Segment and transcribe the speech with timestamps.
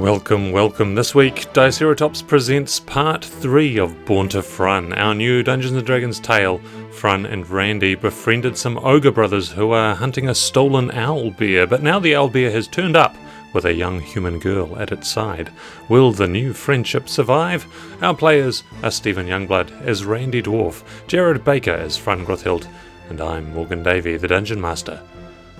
[0.00, 0.94] Welcome, welcome.
[0.94, 6.18] This week, Diceratops presents part 3 of Born to Frun, our new Dungeons and Dragons
[6.18, 6.58] tale.
[6.90, 11.82] Frun and Randy befriended some ogre brothers who are hunting a stolen owl bear, but
[11.82, 13.14] now the owl bear has turned up
[13.52, 15.52] with a young human girl at its side.
[15.90, 17.66] Will the new friendship survive?
[18.02, 22.66] Our players are Stephen Youngblood as Randy Dwarf, Jared Baker as Frun Grothild,
[23.10, 25.02] and I'm Morgan Davey, the Dungeon Master.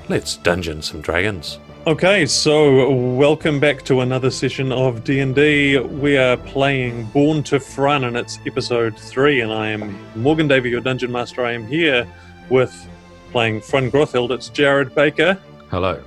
[0.08, 1.58] Let's dungeon some dragons.
[1.86, 5.78] Okay, so welcome back to another session of D&D.
[5.78, 10.68] We are playing Born to Frun and it's episode 3 and I am Morgan Davey,
[10.68, 11.42] your dungeon master.
[11.42, 12.06] I am here
[12.50, 12.86] with
[13.32, 14.30] playing Frun Grothild.
[14.30, 15.38] It's Jared Baker.
[15.70, 16.02] Hello.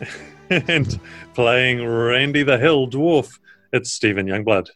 [0.50, 0.98] and
[1.34, 3.38] playing Randy the Hill Dwarf.
[3.74, 4.70] It's Stephen Youngblood.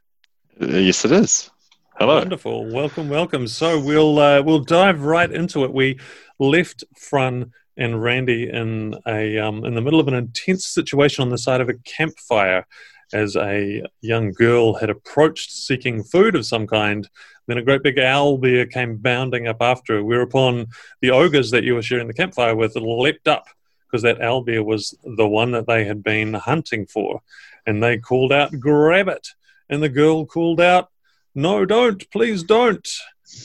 [0.61, 1.51] Uh, yes, it is.
[1.99, 2.19] Hello.
[2.19, 2.67] Wonderful.
[2.67, 3.49] Welcome, welcome.
[3.49, 5.73] So we'll uh, we'll dive right into it.
[5.73, 5.99] We
[6.39, 11.31] left Frun and Randy in a um, in the middle of an intense situation on
[11.31, 12.67] the side of a campfire
[13.13, 17.09] as a young girl had approached seeking food of some kind.
[17.47, 20.67] Then a great big owl bear came bounding up after her, whereupon
[21.03, 23.47] the ogres that you were sharing the campfire with leapt up
[23.87, 27.21] because that owl bear was the one that they had been hunting for.
[27.67, 29.29] And they called out, Grab it!
[29.69, 30.91] And the girl called out,
[31.35, 32.89] No, don't, please don't.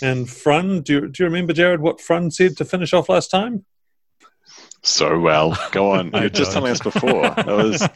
[0.02, 3.30] And Frun, do you, do you remember, Jared, what Frun said to finish off last
[3.30, 3.66] time?
[4.82, 5.58] So well.
[5.72, 6.12] Go on.
[6.20, 7.34] You were just telling us before.
[7.38, 7.90] It was.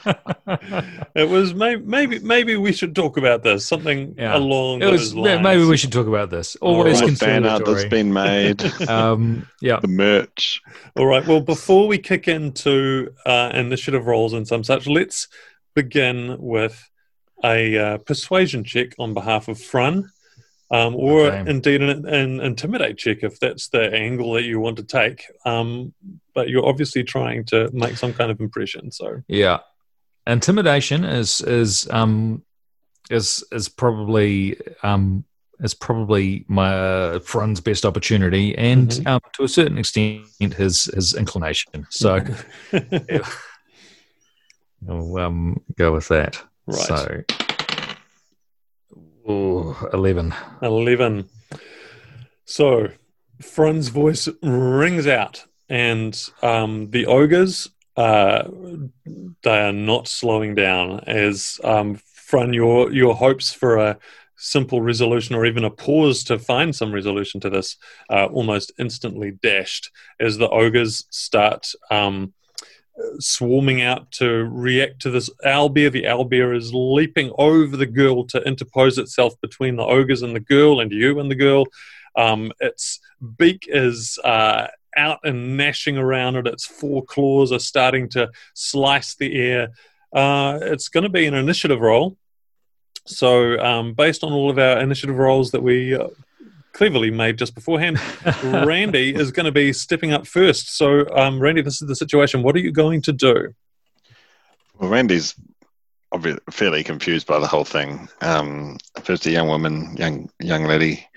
[1.16, 3.66] it was maybe maybe maybe we should talk about this.
[3.66, 4.36] Something yeah.
[4.36, 5.42] along it was, lines.
[5.42, 6.56] Maybe we should talk about this.
[6.58, 7.18] Always right.
[7.18, 8.64] fan art that's been made.
[8.90, 9.80] um, yeah.
[9.80, 10.62] The merch.
[10.96, 11.26] All right.
[11.26, 15.28] Well, before we kick into uh, initiative rolls and some such, let's
[15.76, 16.90] begin with
[17.44, 20.10] a uh, persuasion check on behalf of Frun
[20.74, 21.50] um, or okay.
[21.50, 25.24] indeed an, an, intimidate check if that's the angle that you want to take.
[25.46, 25.94] Um,
[26.34, 28.92] but you're obviously trying to make some kind of impression.
[28.92, 29.60] So yeah,
[30.26, 32.42] intimidation is is um,
[33.12, 35.26] is is probably um,
[35.60, 39.08] is probably my uh, Frun's best opportunity, and mm-hmm.
[39.08, 41.86] um, to a certain extent, his his inclination.
[41.92, 42.20] So.
[42.74, 43.30] yeah.
[44.90, 46.42] I'll um, go with that.
[46.68, 46.78] Right.
[46.78, 47.24] So
[49.28, 50.34] Oh, 11.
[50.62, 51.30] 11.
[52.46, 52.90] So,
[53.42, 58.44] Frun's voice rings out, and um, the ogres, uh,
[59.44, 63.98] they are not slowing down as um, Frun, your, your hopes for a
[64.36, 67.78] simple resolution or even a pause to find some resolution to this
[68.10, 72.34] uh, almost instantly dashed as the ogres start um,
[73.20, 75.92] swarming out to react to this owlbear.
[75.92, 80.40] The owlbear is leaping over the girl to interpose itself between the ogres and the
[80.40, 81.66] girl, and you and the girl.
[82.16, 83.00] Um, its
[83.38, 86.48] beak is uh, out and gnashing around it.
[86.48, 89.70] Its four claws are starting to slice the air.
[90.12, 92.18] Uh, it's going to be an initiative roll.
[93.06, 96.08] So, um, based on all of our initiative rolls that we uh,
[96.74, 98.00] cleverly made just beforehand.
[98.44, 100.76] Randy is going to be stepping up first.
[100.76, 102.44] So, um, Randy, this is the situation.
[102.44, 103.54] What are you going to do?
[104.78, 105.36] Well, Randy's
[106.12, 108.08] obviously fairly confused by the whole thing.
[108.22, 111.08] Um, first, a young woman, young young lady.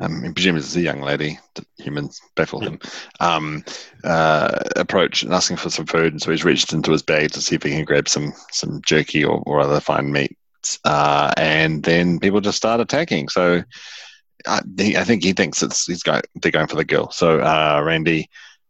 [0.00, 1.38] Um, I presume it's a young lady.
[1.78, 2.78] Humans baffle him.
[3.20, 3.62] Um,
[4.04, 7.42] uh, approach and asking for some food, and so he's reached into his bag to
[7.42, 10.36] see if he can grab some some jerky or, or other fine meat.
[10.84, 13.28] Uh, and then people just start attacking.
[13.28, 13.62] So
[14.46, 17.10] I, I think he thinks it's he's going they're going for the girl.
[17.10, 18.28] So uh, Randy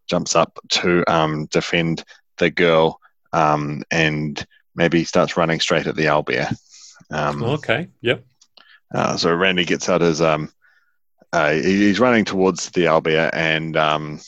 [0.08, 2.04] jumps up to um, defend
[2.38, 3.00] the girl
[3.32, 4.44] um, and
[4.74, 6.54] maybe starts running straight at the owlbear.
[7.10, 7.88] Um, okay.
[8.00, 8.24] Yep.
[8.94, 10.50] Uh, so Randy gets out his um,
[11.32, 14.20] uh, he's running towards the owlbear and um,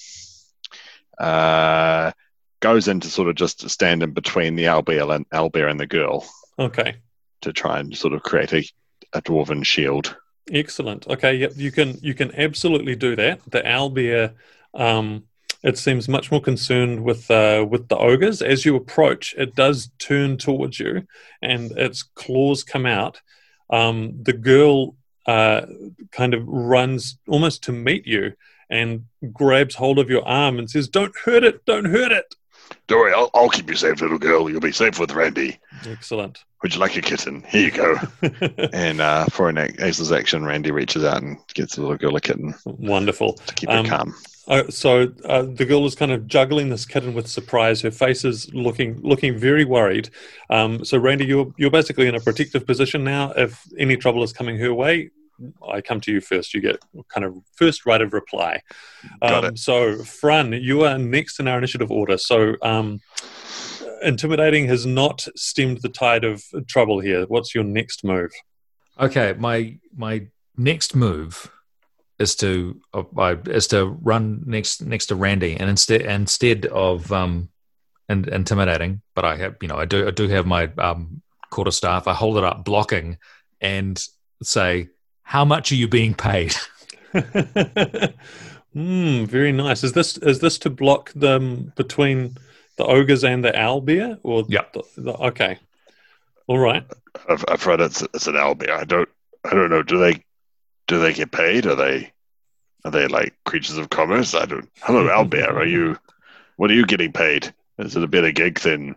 [1.19, 2.13] uh,
[2.61, 5.87] goes in to sort of just stand in between the owlbear and owlbear and the
[5.87, 6.27] girl.
[6.59, 6.97] Okay.
[7.43, 8.65] To try and sort of create a,
[9.13, 10.17] a dwarven shield.
[10.51, 11.07] Excellent.
[11.09, 13.41] Okay, yep, you can you can absolutely do that.
[13.51, 14.35] The owlbear,
[14.75, 15.25] um,
[15.63, 18.43] it seems much more concerned with uh, with the ogres.
[18.43, 21.07] As you approach, it does turn towards you,
[21.41, 23.23] and its claws come out.
[23.71, 25.63] Um, the girl uh,
[26.11, 28.35] kind of runs almost to meet you
[28.69, 31.65] and grabs hold of your arm and says, "Don't hurt it!
[31.65, 32.35] Don't hurt it!"
[32.87, 34.51] Don't worry, I'll, I'll keep you safe, little girl.
[34.51, 35.59] You'll be safe with Randy.
[35.87, 36.45] Excellent.
[36.63, 37.43] Would you like a kitten?
[37.49, 37.97] Here you go.
[38.73, 42.21] and uh, for an Ace's action, Randy reaches out and gets the little girl a
[42.21, 42.55] kitten.
[42.65, 43.35] Wonderful.
[43.35, 44.15] To keep her um, calm.
[44.47, 47.81] Uh, so uh, the girl is kind of juggling this kitten with surprise.
[47.81, 50.11] Her face is looking looking very worried.
[50.51, 53.33] Um, so Randy, you're you're basically in a protective position now.
[53.33, 55.11] If any trouble is coming her way,
[55.69, 56.55] I come to you first.
[56.55, 58.61] You get kind of first right of reply.
[59.21, 59.59] Got um, it.
[59.59, 62.19] So, Frun, you are next in our initiative order.
[62.19, 63.01] So, um,
[64.03, 67.25] intimidating has not stemmed the tide of trouble here.
[67.27, 68.31] What's your next move?
[68.99, 70.27] Okay, my my
[70.57, 71.51] next move
[72.19, 77.49] is to uh, is to run next next to Randy, and instead instead of um,
[78.09, 81.71] and intimidating, but I have you know I do I do have my um, quarter
[81.71, 82.07] staff.
[82.07, 83.19] I hold it up, blocking,
[83.61, 84.03] and
[84.43, 84.89] say,
[85.25, 86.55] "How much are you being paid?"
[88.75, 89.85] Hmm, very nice.
[89.85, 92.37] Is this is this to block them between
[92.77, 94.19] the ogres and the owlbear?
[94.25, 94.65] Or yeah.
[94.75, 95.59] The, the, okay.
[96.49, 96.85] All right.
[97.29, 98.71] I've, I've read it's, it's an owlbear.
[98.71, 99.09] I don't
[99.45, 99.85] I don't know.
[99.85, 100.25] Do they
[100.89, 101.67] do they get paid?
[101.67, 102.13] Are they
[102.85, 104.35] are they like creatures of commerce?
[104.35, 104.69] I don't.
[104.83, 105.55] Hello, owlbear.
[105.55, 105.97] Are you?
[106.57, 107.55] What are you getting paid?
[107.79, 108.97] Is it a better gig than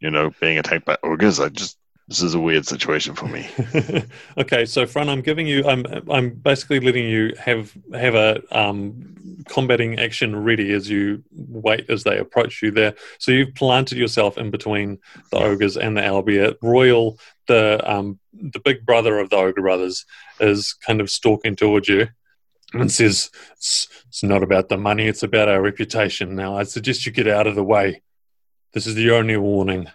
[0.00, 1.40] you know being attacked by ogres?
[1.40, 1.78] I just
[2.08, 3.48] this is a weird situation for me.
[4.38, 9.42] okay, so Frun, I'm giving you, I'm, I'm basically letting you have have a um,
[9.48, 12.94] combating action ready as you wait as they approach you there.
[13.18, 14.98] So you've planted yourself in between
[15.32, 16.54] the ogres and the owlbear.
[16.62, 17.18] Royal,
[17.48, 20.04] the um, the big brother of the ogre brothers,
[20.38, 22.08] is kind of stalking towards you
[22.72, 27.04] and says, it's, "It's not about the money; it's about our reputation." Now, I suggest
[27.04, 28.02] you get out of the way.
[28.74, 29.88] This is the only warning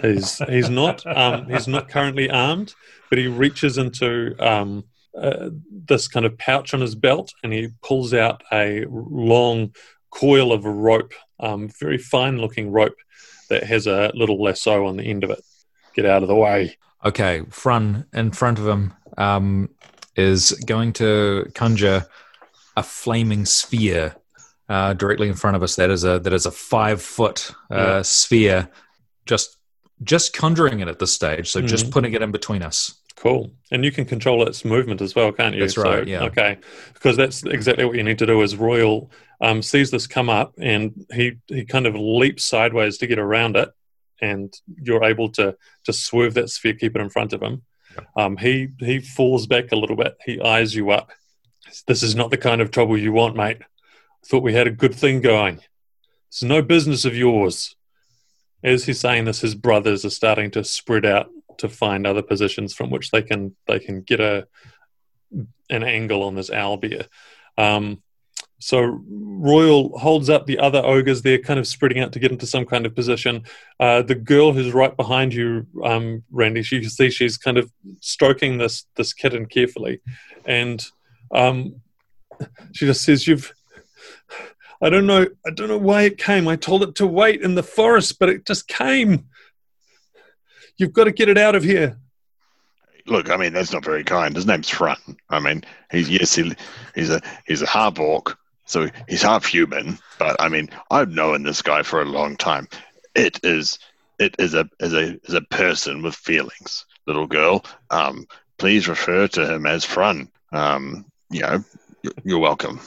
[0.00, 2.74] he's he's not um, he's not currently armed,
[3.10, 4.84] but he reaches into um,
[5.16, 9.74] uh, this kind of pouch on his belt and he pulls out a long
[10.10, 12.96] coil of rope, um, very fine looking rope
[13.48, 15.42] that has a little lasso on the end of it.
[15.94, 16.76] Get out of the way.
[17.04, 19.68] Okay, Frun in front of him um,
[20.16, 22.06] is going to conjure
[22.76, 24.14] a flaming sphere
[24.68, 25.76] uh, directly in front of us.
[25.76, 28.02] That is a that is a five foot uh, yeah.
[28.02, 28.70] sphere,
[29.26, 29.58] just
[30.04, 31.50] just conjuring it at this stage.
[31.50, 31.68] So mm-hmm.
[31.68, 32.94] just putting it in between us.
[33.16, 33.52] Cool.
[33.70, 35.60] And you can control its movement as well, can't you?
[35.60, 36.04] That's right.
[36.04, 36.24] So, yeah.
[36.24, 36.58] Okay.
[36.92, 38.42] Because that's exactly what you need to do.
[38.42, 39.10] Is Royal
[39.40, 43.56] um, sees this come up and he he kind of leaps sideways to get around
[43.56, 43.70] it,
[44.20, 44.52] and
[44.82, 47.62] you're able to to swerve that sphere, keep it in front of him.
[48.16, 50.16] Um, he he falls back a little bit.
[50.24, 51.12] He eyes you up.
[51.86, 53.58] This is not the kind of trouble you want, mate.
[53.60, 55.60] I thought we had a good thing going.
[56.28, 57.76] It's no business of yours
[58.62, 62.74] as he's saying this, his brothers are starting to spread out to find other positions
[62.74, 64.46] from which they can they can get a
[65.70, 67.06] an angle on this owlbear.
[67.56, 68.02] Um,
[68.58, 71.22] so Royal holds up the other ogres.
[71.22, 73.42] They're kind of spreading out to get into some kind of position.
[73.80, 77.72] Uh, the girl who's right behind you, um, Randy, she, you see she's kind of
[78.00, 80.00] stroking this this kitten carefully,
[80.46, 80.84] and
[81.34, 81.80] um,
[82.72, 83.52] she just says, "You've
[84.82, 85.26] I don't know.
[85.46, 86.48] I don't know why it came.
[86.48, 89.28] I told it to wait in the forest, but it just came.
[90.76, 91.96] You've got to get it out of here.
[93.06, 94.34] Look, I mean, that's not very kind.
[94.34, 95.00] His name's Front.
[95.30, 96.52] I mean, he's yes, he,
[96.94, 99.98] he's a he's a half orc, so he's half human.
[100.18, 102.68] But I mean, I've known this guy for a long time.
[103.14, 103.78] It is
[104.18, 107.64] it is a is a is a person with feelings, little girl.
[107.90, 108.26] Um,
[108.58, 110.30] please refer to him as Front.
[110.52, 111.64] Um, you know,
[112.24, 112.80] you're welcome.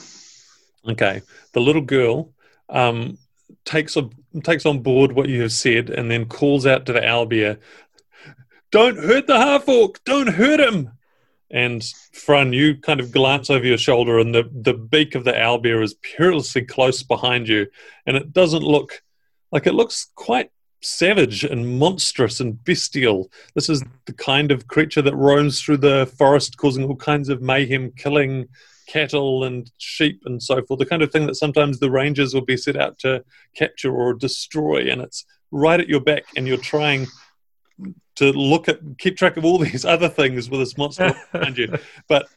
[0.88, 1.22] Okay.
[1.52, 2.32] The little girl
[2.68, 3.18] um,
[3.64, 4.08] takes a,
[4.42, 7.58] takes on board what you have said and then calls out to the owlbear,
[8.70, 10.02] "Don't hurt the half orc!
[10.04, 10.90] Don't hurt him!"
[11.50, 15.32] And Frun, you kind of glance over your shoulder, and the, the beak of the
[15.32, 17.66] owlbear is perilously close behind you,
[18.04, 19.02] and it doesn't look
[19.52, 20.50] like it looks quite
[20.82, 23.30] savage and monstrous and bestial.
[23.54, 27.42] This is the kind of creature that roams through the forest, causing all kinds of
[27.42, 28.48] mayhem, killing
[28.86, 32.44] cattle and sheep and so forth, the kind of thing that sometimes the rangers will
[32.44, 33.24] be set out to
[33.54, 37.06] capture or destroy, and it's right at your back, and you're trying
[38.16, 41.76] to look at keep track of all these other things with this monster behind you.
[42.08, 42.28] But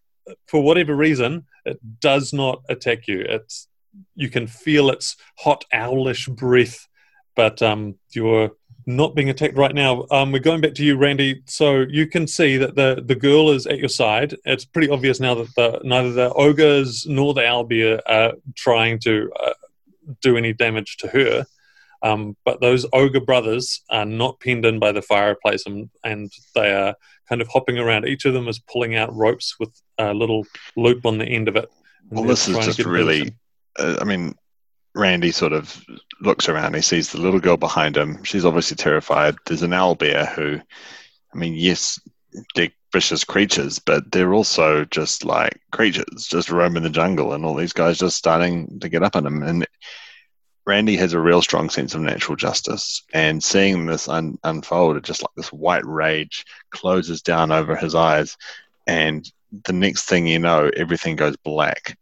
[0.48, 3.22] for whatever reason, it does not attack you.
[3.22, 3.68] It's
[4.16, 6.88] you can feel its hot owlish breath,
[7.36, 8.52] but um, you're
[8.86, 10.06] not being attacked right now.
[10.12, 11.42] Um, we're going back to you, Randy.
[11.46, 14.36] So you can see that the, the girl is at your side.
[14.46, 19.32] It's pretty obvious now that the, neither the ogres nor the owlbear are trying to
[19.42, 19.54] uh,
[20.22, 21.46] do any damage to her.
[22.02, 26.74] Um, but those ogre brothers are not pinned in by the fireplace and, and they
[26.74, 26.96] are
[27.28, 28.08] kind of hopping around.
[28.08, 30.46] Each of them is pulling out ropes with a little
[30.76, 31.70] loop on the end of it.
[32.10, 33.36] Well, this is just really,
[33.78, 34.34] uh, I mean,
[35.00, 35.84] Randy sort of
[36.22, 36.76] looks around.
[36.76, 38.24] He sees the little girl behind him.
[38.24, 39.36] She's obviously terrified.
[39.46, 40.60] There's an owl bear who,
[41.34, 42.00] I mean, yes,
[42.56, 47.56] they're vicious creatures, but they're also just like creatures, just roaming the jungle, and all
[47.56, 49.42] these guys just starting to get up on him.
[49.44, 49.68] And
[50.66, 55.22] Randy has a real strong sense of natural justice, and seeing this un- unfold, just
[55.22, 58.38] like this white rage closes down over his eyes,
[58.86, 59.32] and
[59.64, 61.98] the next thing you know, everything goes black.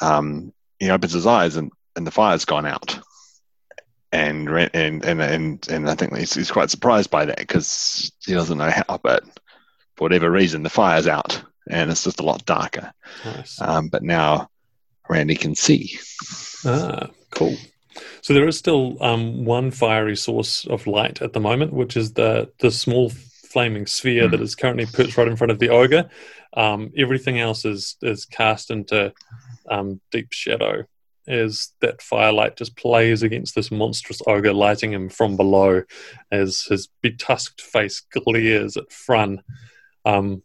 [0.00, 2.98] Um, he opens his eyes, and and the fire's gone out.
[4.12, 8.32] and and and and, and I think he's, he's quite surprised by that because he
[8.32, 9.24] doesn't know how, but
[9.96, 12.92] for whatever reason, the fire's out and it's just a lot darker.
[13.24, 13.60] Nice.
[13.60, 14.48] Um, but now
[15.08, 15.98] Randy can see.
[16.64, 17.56] Ah, cool.
[18.22, 22.14] So there is still um, one fiery source of light at the moment, which is
[22.14, 26.10] the the small flaming sphere that is currently perched right in front of the ogre.
[26.56, 29.12] Um, everything else is is cast into
[29.70, 30.84] um, deep shadow
[31.26, 35.82] as that firelight just plays against this monstrous ogre, lighting him from below
[36.30, 39.42] as his betusked face glares at Frun.
[40.04, 40.42] Um,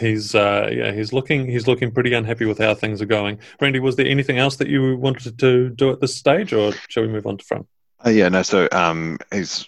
[0.00, 3.38] he's uh, yeah, he's looking he's looking pretty unhappy with how things are going.
[3.60, 7.02] Randy, was there anything else that you wanted to do at this stage, or shall
[7.02, 7.66] we move on to Frun?
[8.06, 8.42] Uh, yeah, no.
[8.42, 9.66] So um, he's,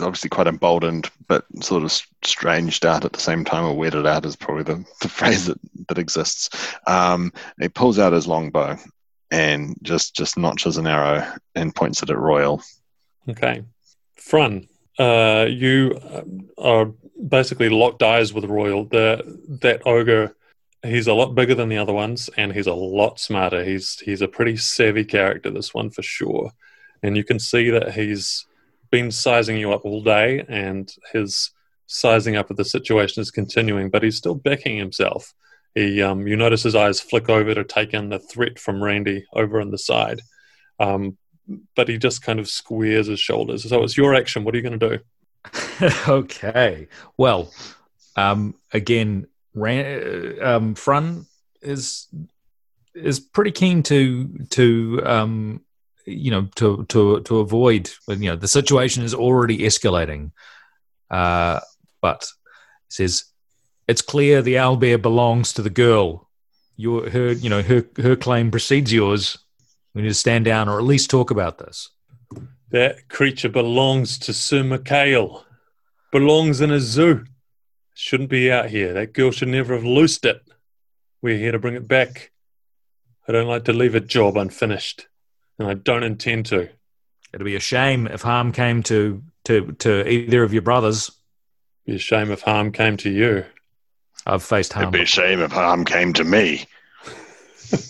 [0.00, 4.24] obviously quite emboldened, but sort of stranged out at the same time, or weirded out
[4.24, 5.58] is probably the, the phrase that,
[5.88, 6.48] that exists.
[6.86, 8.78] Um, he pulls out his longbow
[9.34, 12.62] and just just notches an arrow and points it at Royal.
[13.28, 13.62] Okay,
[14.16, 15.98] Frun, uh, you
[16.58, 16.92] are
[17.28, 18.84] basically locked eyes with Royal.
[18.84, 19.22] The
[19.62, 20.34] that ogre,
[20.82, 23.64] he's a lot bigger than the other ones, and he's a lot smarter.
[23.64, 25.50] He's he's a pretty savvy character.
[25.50, 26.52] This one for sure
[27.04, 28.46] and you can see that he's
[28.90, 31.50] been sizing you up all day, and his
[31.86, 35.34] sizing up of the situation is continuing, but he's still backing himself.
[35.74, 39.26] He, um, you notice his eyes flick over to take in the threat from Randy
[39.32, 40.20] over on the side,
[40.78, 41.16] um,
[41.74, 43.68] but he just kind of squares his shoulders.
[43.68, 44.44] So it's your action.
[44.44, 45.90] What are you going to do?
[46.08, 46.88] okay.
[47.16, 47.52] Well,
[48.16, 51.26] um, again, Ran- um, Frun
[51.62, 52.08] is
[52.94, 55.60] is pretty keen to to um,
[56.06, 60.30] you know to to to avoid you know the situation is already escalating
[61.10, 61.60] uh,
[62.00, 62.26] but
[62.88, 63.24] says
[63.86, 66.28] it's clear the owlbear belongs to the girl
[66.76, 69.38] your her you know her her claim precedes yours
[69.94, 71.90] we need to stand down or at least talk about this
[72.70, 75.44] that creature belongs to sir Mikhail.
[76.10, 77.24] belongs in a zoo
[77.94, 80.42] shouldn't be out here that girl should never have loosed it
[81.22, 82.32] we're here to bring it back
[83.28, 85.06] i don't like to leave a job unfinished
[85.58, 86.68] and I don't intend to.
[87.32, 91.08] It'd be a shame if harm came to to to either of your brothers.
[91.86, 93.44] It'd be a shame if harm came to you.
[94.26, 94.84] I've faced harm.
[94.84, 96.66] It'd be a shame if harm came to me.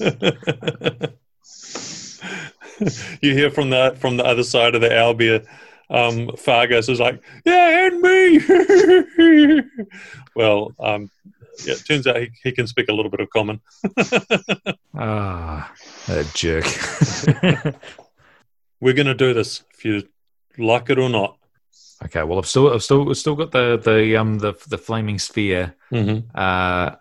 [3.20, 5.46] you hear from the from the other side of the owlbear,
[5.90, 9.62] um, Fargus is like, "Yeah, and me."
[10.36, 11.10] well, um,
[11.64, 13.60] yeah, it turns out he, he can speak a little bit of common.
[14.94, 15.72] ah,
[16.08, 16.64] a jerk.
[18.80, 20.08] We're going to do this if you
[20.58, 21.38] like it or not.
[22.04, 25.18] Okay, well, I've still, I've still, I've still got the the um the the flaming
[25.18, 25.74] sphere.
[25.92, 26.28] Mm-hmm.
[26.34, 26.96] Uh,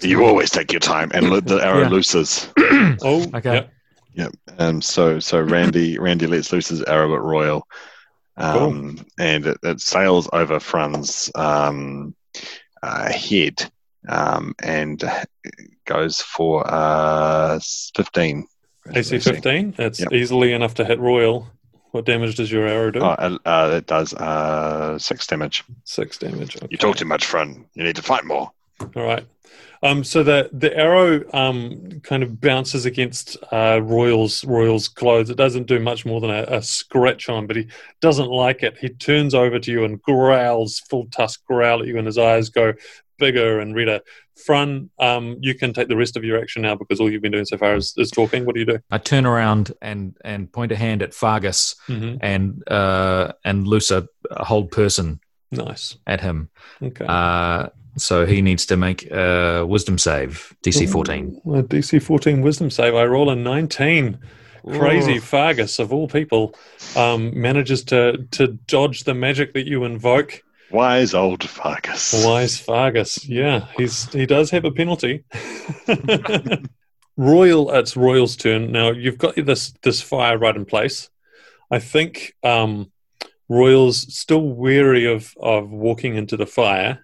[0.00, 1.88] you always take your time, and the arrow Yeah.
[1.88, 2.52] looses.
[3.02, 3.54] Oh, Okay.
[3.54, 3.72] yep.
[4.14, 4.32] Yep.
[4.58, 4.82] Um.
[4.82, 7.66] So so Randy Randy lets loose his arrow at Royal,
[8.36, 12.14] um, and it, it sails over Frun's um,
[12.82, 13.70] uh, head,
[14.08, 15.02] um, and
[15.86, 17.58] goes for uh
[17.94, 18.46] fifteen.
[18.94, 19.74] AC 15.
[19.76, 20.12] That's Yep.
[20.12, 21.48] easily enough to hit Royal.
[21.92, 23.00] What damage does your arrow do?
[23.00, 25.64] Oh, uh, uh, it does uh six damage.
[25.84, 26.56] Six damage.
[26.70, 27.66] You talk too much, friend.
[27.74, 28.50] You need to fight more.
[28.80, 29.26] All right.
[29.84, 35.28] Um, so the the arrow um, kind of bounces against uh, Royal's Royal's clothes.
[35.28, 37.66] It doesn't do much more than a, a scratch on, but he
[38.00, 38.78] doesn't like it.
[38.78, 42.48] He turns over to you and growls, full tusk growl at you, and his eyes
[42.48, 42.74] go
[43.22, 44.00] bigger and redder.
[44.46, 47.32] Frun, um, you can take the rest of your action now because all you've been
[47.36, 48.44] doing so far is, is talking.
[48.44, 48.78] What do you do?
[48.90, 52.16] I turn around and and point a hand at Fargus Mm-hmm.
[52.20, 54.00] and uh and loose a,
[54.30, 55.96] a hold person Nice.
[56.06, 56.48] at him.
[56.82, 57.04] Okay.
[57.08, 61.42] Uh, so he needs to make a wisdom save, DC 14.
[61.46, 62.94] Ooh, a DC 14 wisdom save.
[62.94, 64.18] I roll a 19.
[64.78, 65.20] Crazy Ooh.
[65.20, 66.54] Fargus, of all people,
[66.96, 70.40] um, manages to, to dodge the magic that you invoke.
[70.72, 72.24] Wise old Fargus.
[72.24, 73.26] Wise Fargus.
[73.26, 75.24] Yeah, he's he does have a penalty.
[77.16, 78.72] Royal, it's Royal's turn.
[78.72, 81.10] Now you've got this this fire right in place.
[81.70, 82.90] I think um,
[83.48, 87.00] Royal's still wary of of walking into the fire.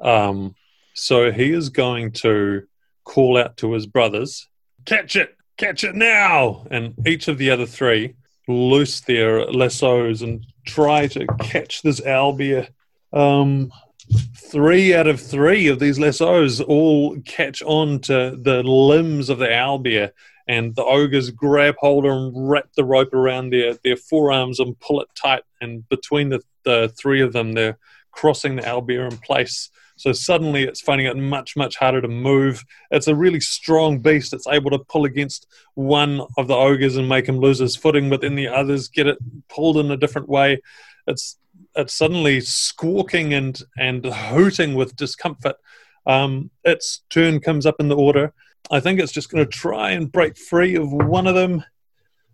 [0.00, 0.54] Um,
[0.94, 2.62] so he is going to
[3.04, 4.48] call out to his brothers,
[4.84, 6.66] catch it, catch it now!
[6.70, 8.14] And each of the other three
[8.48, 12.68] loose their lassos and try to catch this owlbear.
[13.12, 13.70] Um,
[14.36, 19.46] three out of three of these lassos all catch on to the limbs of the
[19.46, 20.10] owlbear,
[20.48, 25.00] and the ogres grab hold and wrap the rope around their, their forearms and pull
[25.00, 25.42] it tight.
[25.60, 27.78] And between the, the three of them, they're
[28.10, 32.64] crossing the owlbear in place So suddenly it's finding it much, much harder to move.
[32.90, 34.32] It's a really strong beast.
[34.32, 38.10] It's able to pull against one of the ogres and make him lose his footing,
[38.10, 40.60] but then the others get it pulled in a different way.
[41.06, 41.38] It's
[41.74, 45.56] it's suddenly squawking and and hooting with discomfort.
[46.06, 48.32] Um, its turn comes up in the order.
[48.70, 51.64] I think it's just going to try and break free of one of them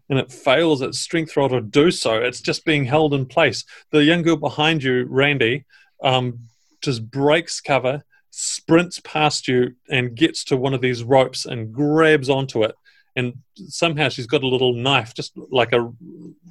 [0.08, 2.14] and it fails its strength roll to do so.
[2.14, 3.64] It's just being held in place.
[3.90, 5.64] The young girl behind you, Randy,
[6.02, 6.40] um,
[6.80, 12.30] just breaks cover, sprints past you, and gets to one of these ropes and grabs
[12.30, 12.74] onto it.
[13.18, 13.34] And
[13.66, 15.90] somehow she's got a little knife, just like a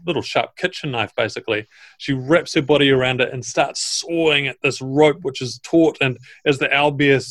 [0.06, 1.66] little sharp kitchen knife, basically.
[1.98, 5.98] She wraps her body around it and starts sawing at this rope, which is taut.
[6.02, 7.22] And as the owlbear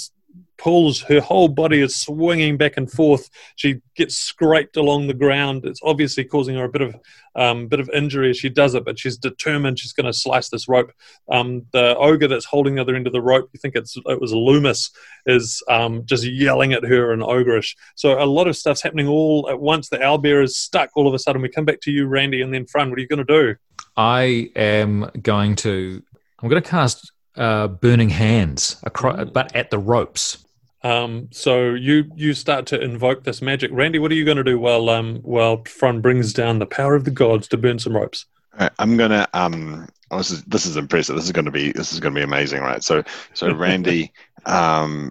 [0.58, 3.28] pulls her whole body is swinging back and forth.
[3.56, 5.64] She gets scraped along the ground.
[5.64, 6.96] It's obviously causing her a bit of
[7.34, 10.48] um, bit of injury as she does it but she's determined she's going to slice
[10.48, 10.90] this rope.
[11.30, 14.20] Um, the ogre that's holding the other end of the rope you think it's it
[14.20, 14.90] was loomis
[15.26, 17.76] is um, just yelling at her and ogreish.
[17.94, 19.88] So a lot of stuff's happening all at once.
[19.88, 21.42] The owlbear is stuck all of a sudden.
[21.42, 23.56] We come back to you randy and then Frun what are you going to do?
[23.96, 26.02] I am going to
[26.42, 30.44] i'm going to cast uh, burning hands, across, but at the ropes.
[30.82, 33.70] Um, so you you start to invoke this magic.
[33.72, 36.94] Randy, what are you going to do while um while Frun brings down the power
[36.94, 38.26] of the gods to burn some ropes?
[38.58, 39.88] Right, I'm gonna um.
[40.12, 41.16] Oh, this is this is impressive.
[41.16, 42.84] This is going to be this is going to be amazing, right?
[42.84, 43.02] So
[43.34, 44.12] so Randy
[44.44, 45.10] um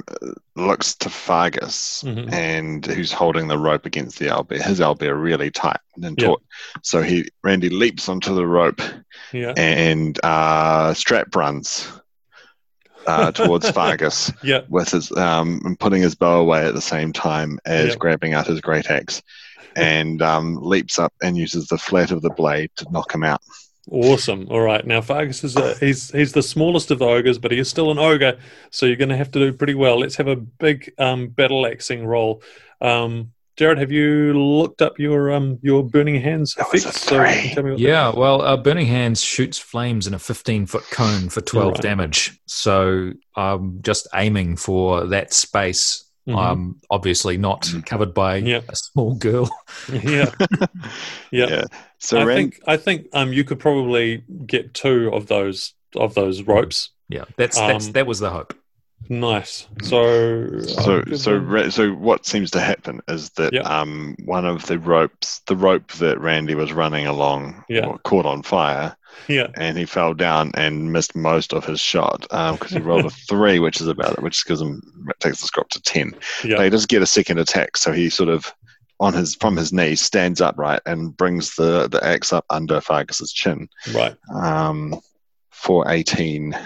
[0.56, 2.34] looks to Fargus mm-hmm.
[2.34, 4.62] and who's holding the rope against the owlbear.
[4.62, 6.42] His owlbear really tight and taut.
[6.84, 8.80] So he Randy leaps onto the rope
[9.34, 9.54] yeah.
[9.58, 11.92] and uh, strap runs
[13.08, 14.62] uh, towards Fargus yeah.
[14.70, 17.96] with his um, putting his bow away at the same time as yeah.
[17.96, 19.22] grabbing out his great axe,
[19.76, 23.42] and um, leaps up and uses the flat of the blade to knock him out.
[23.92, 24.48] Awesome.
[24.50, 24.86] All right.
[24.86, 27.92] Now Fargus is a, he's he's the smallest of the ogres, but he is still
[27.92, 28.40] an ogre,
[28.72, 30.00] so you're going to have to do pretty well.
[30.00, 32.42] Let's have a big um, battle axing roll.
[32.82, 37.02] Um, Jared, have you looked up your um your burning hands effects?
[37.02, 37.24] So
[37.78, 41.82] yeah, well, uh, burning hands shoots flames in a 15 foot cone for 12 right.
[41.82, 42.40] damage.
[42.48, 46.04] So I'm just aiming for that space.
[46.28, 46.38] Mm-hmm.
[46.38, 47.82] I'm obviously not mm-hmm.
[47.82, 48.66] covered by yep.
[48.68, 49.50] a small girl.
[49.94, 50.32] yeah.
[51.32, 51.64] yeah, yeah.
[52.00, 56.42] So I think I think um you could probably get two of those of those
[56.42, 56.90] ropes.
[57.08, 58.54] Yeah, that's that's um, that was the hope.
[59.10, 59.68] Nice.
[59.84, 63.66] So, so, so, so, what seems to happen is that yep.
[63.66, 67.98] um, one of the ropes, the rope that Randy was running along, yeah.
[68.04, 68.96] caught on fire.
[69.28, 69.48] Yeah.
[69.56, 73.06] And he fell down and missed most of his shot Um because um, he rolled
[73.06, 74.82] a three, which is about it, which gives him
[75.20, 76.14] takes the score up to ten.
[76.44, 76.58] Yeah.
[76.58, 78.54] But he does get a second attack, so he sort of
[79.00, 83.32] on his from his knees stands upright and brings the the axe up under Fargus's
[83.32, 83.70] chin.
[83.94, 84.16] Right.
[84.34, 85.00] Um,
[85.52, 86.58] for eighteen.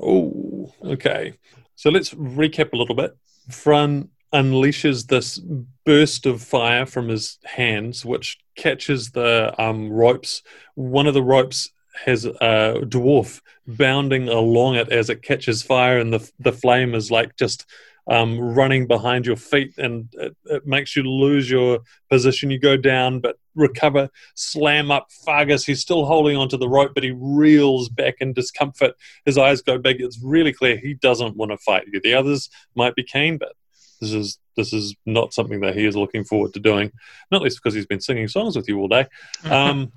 [0.00, 1.34] Oh, okay.
[1.78, 3.16] So let's recap a little bit.
[3.52, 5.38] Frun unleashes this
[5.86, 10.42] burst of fire from his hands, which catches the um, ropes.
[10.74, 11.70] One of the ropes
[12.04, 17.12] has a dwarf bounding along it as it catches fire, and the the flame is
[17.12, 17.64] like just
[18.08, 22.50] um, running behind your feet, and it, it, makes you lose your position.
[22.50, 25.66] You go down, but recover, slam up Fargus.
[25.66, 28.94] He's still holding onto the rope, but he reels back in discomfort.
[29.26, 30.00] His eyes go big.
[30.00, 32.00] It's really clear he doesn't want to fight you.
[32.00, 33.52] The others might be keen, but
[34.00, 36.92] this is this is not something that he is looking forward to doing.
[37.30, 39.06] Not least because he's been singing songs with you all day.
[39.44, 39.92] Um,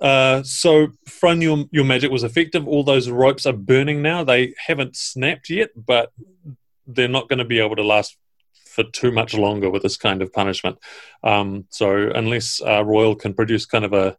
[0.00, 2.66] uh, so, Frun, your, your magic was effective.
[2.66, 4.24] All those ropes are burning now.
[4.24, 6.12] They haven't snapped yet, but
[6.86, 8.16] they're not going to be able to last
[8.74, 10.78] for too much longer with this kind of punishment.
[11.22, 14.16] Um, so unless uh, Royal can produce kind of a,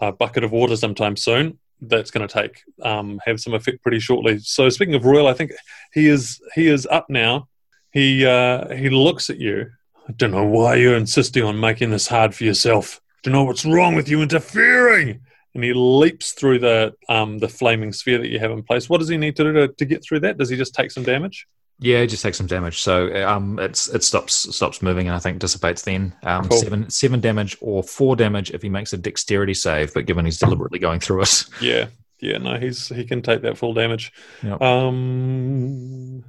[0.00, 4.00] a, bucket of water sometime soon, that's going to take um, have some effect pretty
[4.00, 4.38] shortly.
[4.38, 5.52] So speaking of Royal, I think
[5.92, 7.48] he is he is up now.
[7.92, 9.70] He uh, he looks at you.
[10.08, 13.00] I don't know why you're insisting on making this hard for yourself.
[13.18, 15.20] I don't know what's wrong with you interfering.
[15.54, 18.88] And he leaps through the um, the flaming sphere that you have in place.
[18.88, 20.38] What does he need to do to, to get through that?
[20.38, 21.46] Does he just take some damage?
[21.78, 22.80] Yeah, it just takes some damage.
[22.80, 26.14] So um, it's it stops stops moving and I think dissipates then.
[26.22, 26.58] Um, cool.
[26.58, 30.38] Seven seven damage or four damage if he makes a dexterity save, but given he's
[30.38, 31.44] deliberately going through it.
[31.60, 31.88] Yeah,
[32.20, 34.12] yeah, no, he's he can take that full damage.
[34.42, 34.62] Yep.
[34.62, 36.24] Um,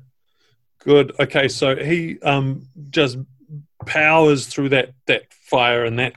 [0.80, 1.14] good.
[1.20, 3.18] Okay, so he um just
[3.86, 6.16] powers through that that fire and that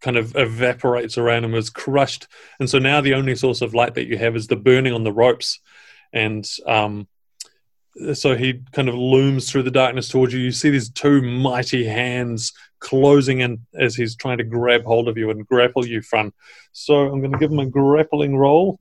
[0.00, 3.94] kind of evaporates around him, is crushed, and so now the only source of light
[3.96, 5.60] that you have is the burning on the ropes,
[6.14, 7.06] and um
[8.14, 10.40] so he kind of looms through the darkness towards you.
[10.40, 15.18] You see these two mighty hands closing in as he's trying to grab hold of
[15.18, 16.32] you and grapple you from.
[16.72, 18.78] So I'm going to give him a grappling roll,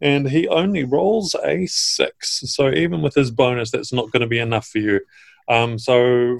[0.00, 2.40] and he only rolls a six.
[2.46, 5.00] So even with his bonus, that's not going to be enough for you.
[5.48, 6.38] Um, so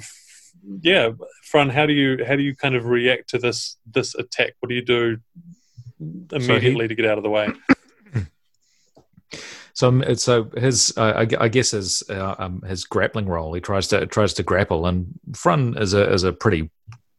[0.80, 1.10] yeah,
[1.44, 4.54] Frun, how do you how do you kind of react to this this attack?
[4.60, 5.18] What do you do
[5.98, 7.48] immediately so he, to get out of the way?
[9.74, 13.54] So, so his, uh, I, I, guess his uh, um, his grappling role.
[13.54, 16.70] He tries to tries to grapple, and Frun is a is a pretty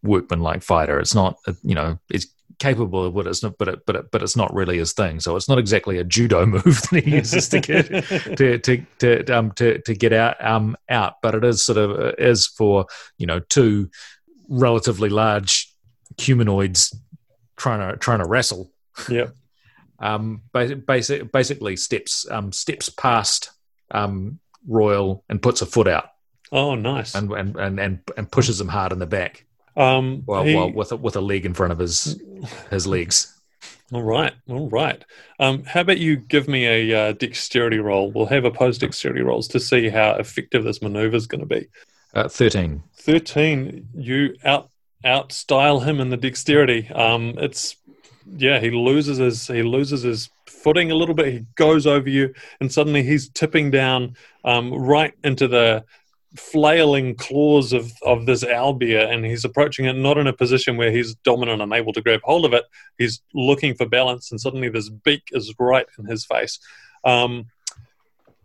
[0.03, 0.99] workmanlike fighter.
[0.99, 2.27] It's not, you know, it's
[2.59, 5.19] capable of what it's not, but it, but it, but it's not really his thing.
[5.19, 7.87] So it's not exactly a judo move that he uses to get
[8.37, 11.15] to to to um to to get out um out.
[11.21, 12.85] But it is sort of uh, is for
[13.17, 13.89] you know two
[14.47, 15.73] relatively large
[16.17, 16.95] humanoids
[17.57, 18.71] trying to trying to wrestle.
[19.09, 19.27] Yeah.
[20.03, 20.41] Um.
[20.51, 23.51] Basic, basically steps um steps past
[23.91, 26.09] um Royal and puts a foot out.
[26.51, 27.15] Oh, nice.
[27.15, 29.45] And and and and, and pushes him hard in the back.
[29.75, 32.21] Um, well, he, well, with a, with a leg in front of his
[32.69, 33.29] his legs.
[33.91, 35.03] All right, all right.
[35.39, 38.11] Um, how about you give me a uh, dexterity roll?
[38.11, 41.67] We'll have opposed dexterity rolls to see how effective this maneuver is going to be.
[42.13, 42.83] Uh, Thirteen.
[42.95, 43.89] Thirteen.
[43.95, 44.69] You out
[45.03, 46.89] out style him in the dexterity.
[46.89, 47.75] Um, it's
[48.37, 48.59] yeah.
[48.59, 51.33] He loses his he loses his footing a little bit.
[51.33, 55.85] He goes over you, and suddenly he's tipping down um, right into the
[56.35, 60.91] flailing claws of, of this owlbear and he's approaching it not in a position where
[60.91, 62.63] he's dominant and able to grab hold of it.
[62.97, 66.59] He's looking for balance and suddenly this beak is right in his face.
[67.03, 67.45] Um,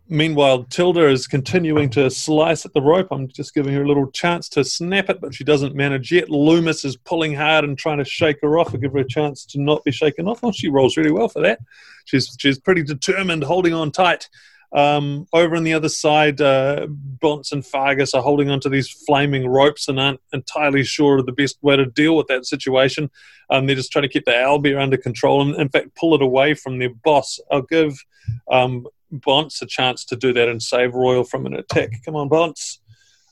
[0.09, 3.07] meanwhile, Tilda is continuing to slice at the rope.
[3.11, 6.29] I'm just giving her a little chance to snap it, but she doesn't manage yet.
[6.29, 8.73] Loomis is pulling hard and trying to shake her off.
[8.73, 10.39] I give her a chance to not be shaken off.
[10.43, 11.59] Oh, she rolls really well for that.
[12.05, 14.29] She's she's pretty determined, holding on tight.
[14.71, 16.85] Um, over on the other side, uh,
[17.23, 21.57] and Fargus are holding onto these flaming ropes and aren't entirely sure of the best
[21.63, 23.09] way to deal with that situation.
[23.49, 26.21] Um, they're just trying to keep the owlbear under control and, in fact, pull it
[26.21, 27.39] away from their boss.
[27.51, 28.05] I'll give
[28.51, 31.91] um, Bonts a chance to do that and save Royal from an attack.
[32.05, 32.79] Come on, Bonts.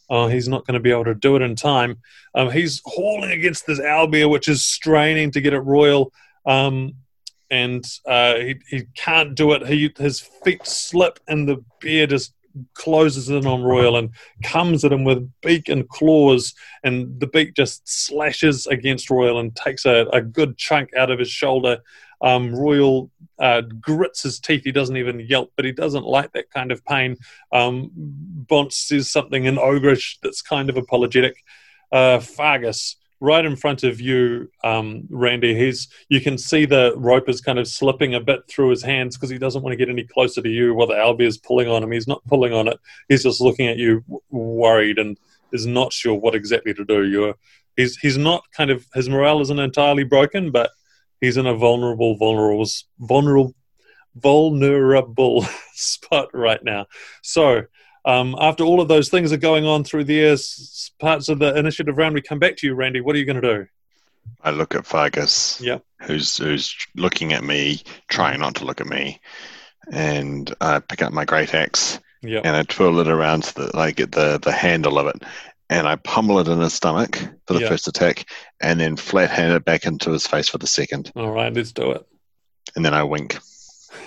[0.10, 1.98] Oh, he's not going to be able to do it in time.
[2.34, 6.14] Um, he's hauling against this owlbear, which is straining to get at Royal.
[6.46, 6.94] Um,
[7.50, 9.68] and uh, he, he can't do it.
[9.68, 12.34] He, his feet slip, and the bear just
[12.74, 14.10] closes in on Royal and
[14.44, 19.56] comes at him with beak and claws, and the beak just slashes against Royal and
[19.56, 21.80] takes a, a good chunk out of his shoulder.
[22.22, 24.64] Um, Royal uh, grits his teeth.
[24.64, 27.18] He doesn't even yelp, but he doesn't like that kind of pain.
[27.52, 31.44] Um, Bont says something in Ogrish that's kind of apologetic.
[31.92, 35.56] Uh, Fargus right in front of you, um, Randy.
[35.56, 39.16] He's you can see the rope is kind of slipping a bit through his hands
[39.16, 41.68] because he doesn't want to get any closer to you while the owlbear is pulling
[41.68, 41.92] on him.
[41.92, 42.80] He's not pulling on it.
[43.10, 45.18] He's just looking at you, worried, and
[45.52, 47.06] is not sure what exactly to do.
[47.06, 47.36] You're
[47.76, 50.72] he's he's not kind of his morale isn't entirely broken, but
[51.22, 52.66] he's in a vulnerable, vulnerable,
[53.00, 53.56] vulnerable,
[54.16, 56.86] vulnerable spot right now.
[57.22, 57.64] So
[58.06, 61.56] um, after all of those things are going on through the years, parts of the
[61.58, 63.02] initiative round, we come back to you, Randy.
[63.02, 63.68] What are you going to do?
[64.44, 68.88] I look at Fargus, yeah, who's who's looking at me, trying not to look at
[68.88, 69.20] me,
[69.92, 73.76] and I pick up my great axe, yeah, and I twirl it around so that
[73.76, 75.24] I get the the handle of it,
[75.70, 78.26] and I pummel it in his stomach for the first attack,
[78.62, 81.12] and then flat hand it back into his face for the second.
[81.16, 82.06] All right, let's do it.
[82.76, 83.38] And then I wink.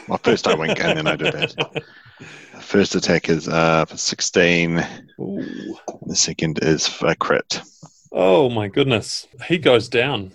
[0.08, 1.84] Well, first I wink, and then I do that.
[2.60, 4.86] First attack is uh, 16.
[5.20, 5.76] Ooh.
[6.06, 7.60] The second is a crit.
[8.12, 9.26] Oh my goodness.
[9.48, 10.32] He goes down.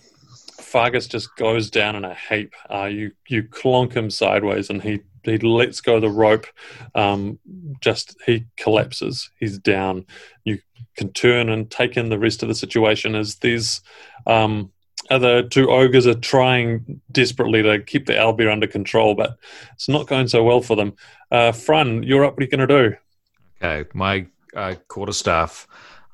[0.75, 2.53] Fargus just goes down in a heap.
[2.69, 6.47] Uh, you you clonk him sideways, and he he lets go the rope.
[6.93, 7.39] Um,
[7.79, 9.29] just he collapses.
[9.39, 10.05] He's down.
[10.43, 10.59] You
[10.97, 13.79] can turn and take in the rest of the situation as these
[14.27, 14.73] um,
[15.09, 19.38] other two ogres are trying desperately to keep the owlbear under control, but
[19.75, 20.91] it's not going so well for them.
[21.31, 22.33] Uh, Frun, you're up.
[22.33, 22.95] What are you going to do?
[23.63, 25.69] Okay, my uh, quarterstaff,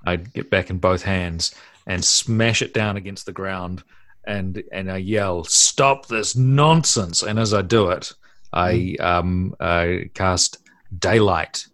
[0.06, 1.56] I get back in both hands
[1.88, 3.84] and smash it down against the ground,
[4.26, 8.14] and and I yell, "Stop this nonsense!" And as I do it,
[8.54, 9.06] I mm-hmm.
[9.06, 10.58] um, I cast
[10.98, 11.66] daylight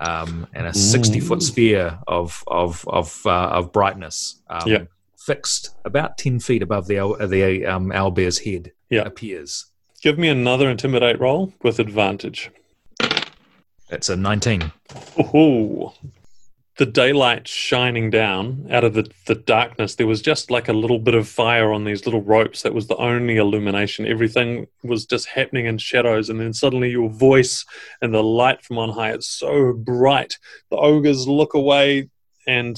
[0.00, 4.40] um, and a sixty foot sphere of of of uh, of brightness.
[4.48, 4.84] Um, yeah
[5.26, 6.94] fixed about 10 feet above the,
[7.28, 9.02] the um, owlbear's head yeah.
[9.02, 9.66] appears.
[10.00, 12.50] Give me another intimidate roll with advantage.
[13.90, 14.72] It's a 19.
[15.18, 15.94] Oh,
[16.76, 19.94] the daylight shining down out of the, the darkness.
[19.94, 22.62] There was just like a little bit of fire on these little ropes.
[22.62, 24.06] That was the only illumination.
[24.06, 26.28] Everything was just happening in shadows.
[26.28, 27.64] And then suddenly your voice
[28.02, 30.38] and the light from on high, it's so bright.
[30.70, 32.10] The ogres look away
[32.46, 32.76] and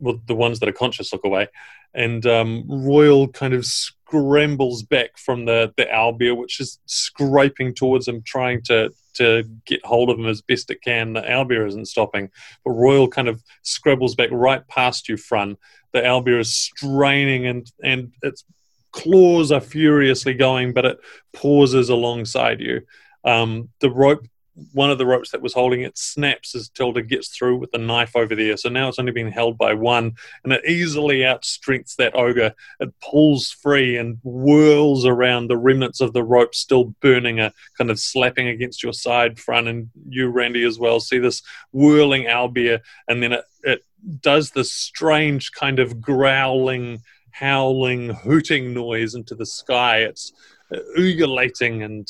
[0.00, 1.48] well, the ones that are conscious look away.
[1.92, 3.66] And um, Royal kind of
[4.08, 9.84] scrambles back from the the owlbear, which is scraping towards him, trying to to get
[9.84, 11.12] hold of him as best it can.
[11.12, 12.30] The owlbear isn't stopping,
[12.64, 15.56] but Royal kind of scrabbles back right past you, Frun.
[15.92, 18.44] The owlbear is straining and and its
[18.92, 20.98] claws are furiously going, but it
[21.34, 22.82] pauses alongside you.
[23.24, 24.26] Um, the rope
[24.72, 27.78] one of the ropes that was holding it snaps as Tilda gets through with the
[27.78, 28.56] knife over there.
[28.56, 32.54] So now it's only being held by one, and it easily outstrengths that ogre.
[32.80, 37.90] It pulls free and whirls around the remnants of the rope still burning, a kind
[37.90, 41.00] of slapping against your side front, and you, Randy, as well.
[41.00, 41.42] See this
[41.72, 43.84] whirling owlbear, and then it, it
[44.20, 49.98] does this strange kind of growling, howling, hooting noise into the sky.
[49.98, 50.32] It's
[50.74, 52.08] uh, ugulating and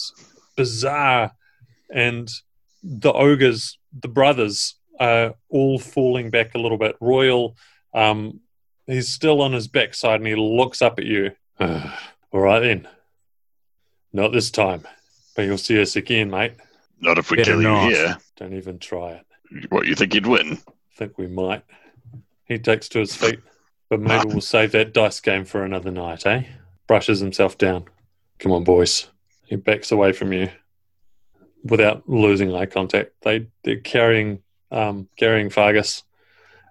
[0.56, 1.32] bizarre
[1.90, 2.30] and
[2.82, 6.96] the ogres, the brothers, are all falling back a little bit.
[7.00, 7.56] Royal,
[7.94, 8.40] um,
[8.86, 11.32] he's still on his backside and he looks up at you.
[11.60, 11.80] all
[12.32, 12.88] right then.
[14.12, 14.86] Not this time.
[15.36, 16.54] But you'll see us again, mate.
[17.00, 17.88] Not if we Better kill not.
[17.88, 18.18] you here.
[18.36, 19.70] Don't even try it.
[19.70, 20.58] What, you think you'd win?
[20.66, 21.62] I think we might.
[22.46, 23.38] He takes to his feet.
[23.88, 26.42] But maybe we'll save that dice game for another night, eh?
[26.88, 27.84] Brushes himself down.
[28.40, 29.06] Come on, boys.
[29.46, 30.50] He backs away from you
[31.64, 33.12] without losing eye contact.
[33.22, 36.04] They they're carrying um, carrying Fargus,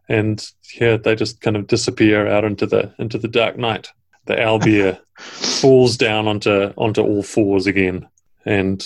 [0.08, 0.46] and
[0.80, 3.92] yeah, they just kind of disappear out into the into the dark night.
[4.26, 8.08] The owlbear falls down onto onto all fours again,
[8.46, 8.86] and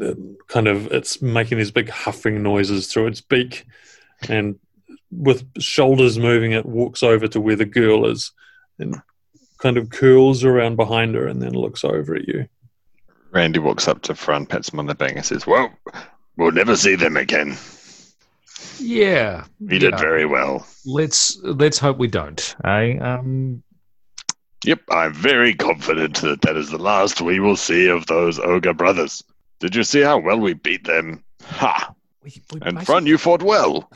[0.00, 0.14] uh,
[0.48, 3.64] kind of it's making these big huffing noises through its beak,
[4.28, 4.58] and
[5.10, 8.32] with shoulders moving, it walks over to where the girl is,
[8.78, 9.00] and
[9.58, 12.48] kind of curls around behind her, and then looks over at you.
[13.32, 15.72] Randy walks up to Frun, pats him on the back, and says, "Well,
[16.36, 17.56] we'll never see them again."
[18.78, 20.66] Yeah, he did very well.
[20.84, 22.54] Let's let's hope we don't.
[22.62, 23.62] I um.
[24.64, 28.74] Yep, I'm very confident that that is the last we will see of those ogre
[28.74, 29.24] brothers.
[29.58, 31.24] Did you see how well we beat them?
[31.42, 31.92] Ha!
[32.22, 33.90] We, we and Frun, you fought well.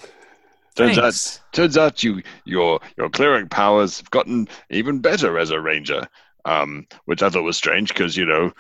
[0.74, 1.36] Turns Thanks.
[1.38, 6.08] out, turns out you your your clearing powers have gotten even better as a ranger.
[6.44, 8.52] Um, which I thought was strange because you know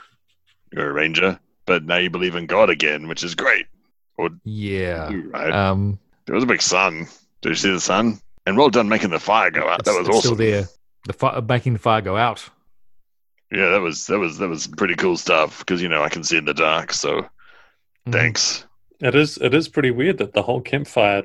[0.72, 3.66] you're a ranger, but now you believe in God again, which is great.
[4.16, 5.10] Or, yeah.
[5.26, 5.52] Right?
[5.52, 7.06] Um, there was a big sun.
[7.42, 8.20] Did you see the sun?
[8.46, 9.84] And well done making the fire go out.
[9.84, 10.20] That was awesome.
[10.20, 10.68] Still there.
[11.06, 12.48] The fire, making the fire go out.
[13.50, 16.24] Yeah, that was that was that was pretty cool stuff because you know I can
[16.24, 16.92] see in the dark.
[16.92, 18.12] So, mm-hmm.
[18.12, 18.64] thanks.
[19.00, 21.24] It is it is pretty weird that the whole campfire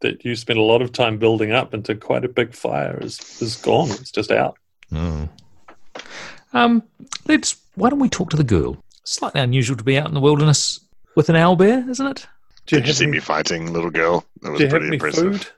[0.00, 3.40] that you spent a lot of time building up into quite a big fire is
[3.40, 3.90] is gone.
[3.90, 4.58] It's just out.
[4.90, 5.30] Mm.
[6.52, 6.82] Um,
[7.26, 7.56] let's.
[7.74, 8.81] Why don't we talk to the girl?
[9.04, 10.80] Slightly unusual to be out in the wilderness
[11.16, 12.26] with an owl bear, isn't it?
[12.66, 14.24] Do you Did you see any, me fighting, little girl?
[14.42, 15.42] That was do you pretty have any impressive.
[15.42, 15.52] Food?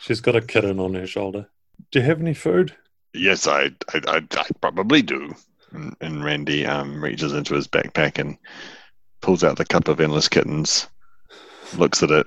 [0.00, 1.48] She's got a kitten on her shoulder.
[1.90, 2.74] Do you have any food?
[3.12, 5.34] Yes, I, I, I, I probably do.
[5.72, 8.38] And, and Randy um, reaches into his backpack and
[9.20, 10.86] pulls out the cup of endless kittens,
[11.76, 12.26] looks at it,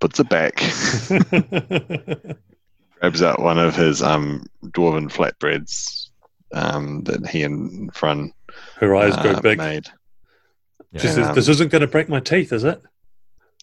[0.00, 0.56] puts it back,
[3.00, 6.08] grabs out one of his um, dwarven flatbreads,
[6.52, 8.32] um, that he and Frun
[8.76, 9.58] her eyes uh, big.
[9.58, 9.88] Made.
[10.92, 11.00] Yeah.
[11.00, 12.82] She says, "This isn't going to break my teeth, is it?"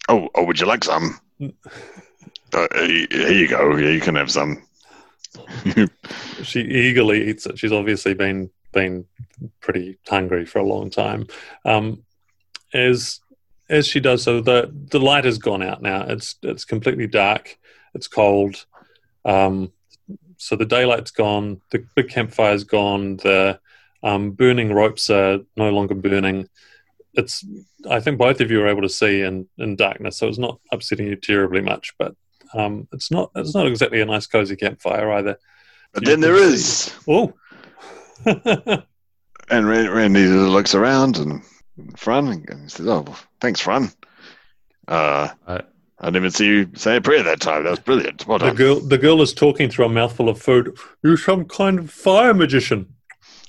[0.09, 1.19] Oh, oh, would you like some?
[1.41, 3.75] uh, here you go.
[3.77, 4.63] Yeah, you can have some.
[6.43, 7.57] she eagerly eats it.
[7.57, 9.05] She's obviously been been
[9.59, 11.27] pretty hungry for a long time.
[11.65, 12.03] Um,
[12.73, 13.19] as
[13.69, 16.03] as she does so, the the light has gone out now.
[16.03, 17.57] It's it's completely dark.
[17.93, 18.65] It's cold.
[19.25, 19.71] Um,
[20.37, 23.59] so the daylight's gone, the big campfire's gone, the
[24.03, 26.47] um, burning ropes are no longer burning.
[27.13, 27.45] It's
[27.89, 30.59] I think both of you are able to see in, in darkness, so it's not
[30.71, 31.93] upsetting you terribly much.
[31.99, 32.15] But
[32.53, 35.37] um, it's not it's not exactly a nice cozy campfire either.
[35.93, 37.33] But then there is oh,
[38.25, 41.43] and Randy looks around and
[41.97, 43.05] Frun and says, "Oh,
[43.39, 43.91] thanks, Frun."
[44.87, 45.61] Uh, I
[46.05, 47.63] didn't even see you say a prayer that time.
[47.63, 48.25] That was brilliant.
[48.25, 50.75] Well the girl, the girl is talking through a mouthful of food.
[51.03, 52.95] You're some kind of fire magician.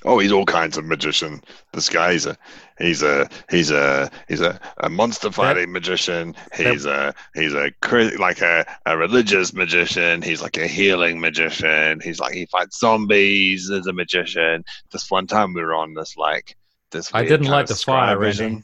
[0.05, 1.41] Oh, he's all kinds of magician.
[1.71, 2.37] This guy, he's a,
[2.77, 6.35] he's a, he's a, he's a, a monster fighting magician.
[6.55, 7.71] He's a, he's a
[8.19, 10.21] like a, a religious magician.
[10.21, 12.01] He's like a healing magician.
[12.03, 14.65] He's like he fights zombies as a magician.
[14.91, 16.55] This one time we were on this like
[16.91, 17.09] this.
[17.13, 18.63] I didn't like the fire vision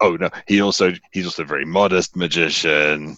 [0.00, 3.16] oh no he also he's also a very modest magician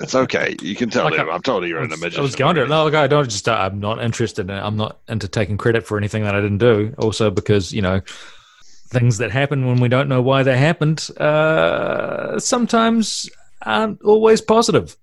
[0.00, 2.22] it's okay you can tell like him I, am totally you're was, a magician i
[2.22, 4.60] was going to no i don't just uh, i'm not interested in it.
[4.60, 8.00] i'm not into taking credit for anything that i didn't do also because you know
[8.88, 13.28] things that happen when we don't know why they happened uh, sometimes
[13.62, 14.96] aren't always positive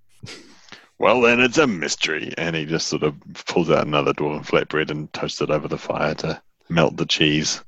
[1.00, 2.34] Well, then it's a mystery.
[2.38, 5.78] And he just sort of pulls out another dwarven flatbread and toasts it over the
[5.78, 7.62] fire to melt the cheese.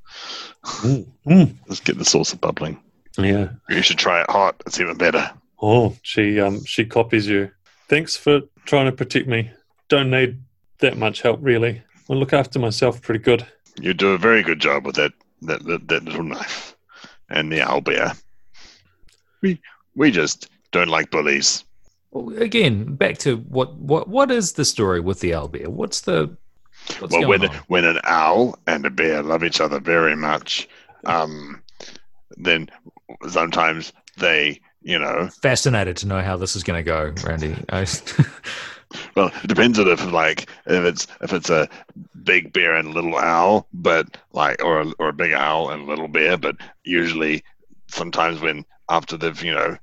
[0.63, 1.55] Mm.
[1.67, 2.79] Let's get the sauce bubbling.
[3.17, 3.49] Yeah.
[3.69, 4.61] You should try it hot.
[4.65, 5.31] It's even better.
[5.61, 7.51] Oh, she um she copies you.
[7.87, 9.51] Thanks for trying to protect me.
[9.87, 10.39] Don't need
[10.79, 11.81] that much help really.
[12.09, 13.45] I look after myself pretty good.
[13.79, 16.75] You do a very good job with that that, that, that little knife
[17.29, 18.13] and the owl bear.
[19.41, 19.61] We
[19.95, 21.63] we just don't like bullies.
[22.11, 25.67] Well, again, back to what what what is the story with the owlbear?
[25.67, 26.35] What's the
[26.99, 27.55] what's well, when on?
[27.67, 30.67] when an owl and a bear love each other very much,
[31.05, 31.61] um,
[32.37, 32.69] then
[33.27, 37.55] sometimes they, you know, Fascinated to know how this is going to go, Randy.
[37.69, 37.87] I,
[39.15, 41.69] well, it depends on if like if it's if it's a
[42.23, 46.07] big bear and little owl, but like or a, or a big owl and little
[46.07, 47.43] bear, but usually
[47.87, 49.77] sometimes when after they've you know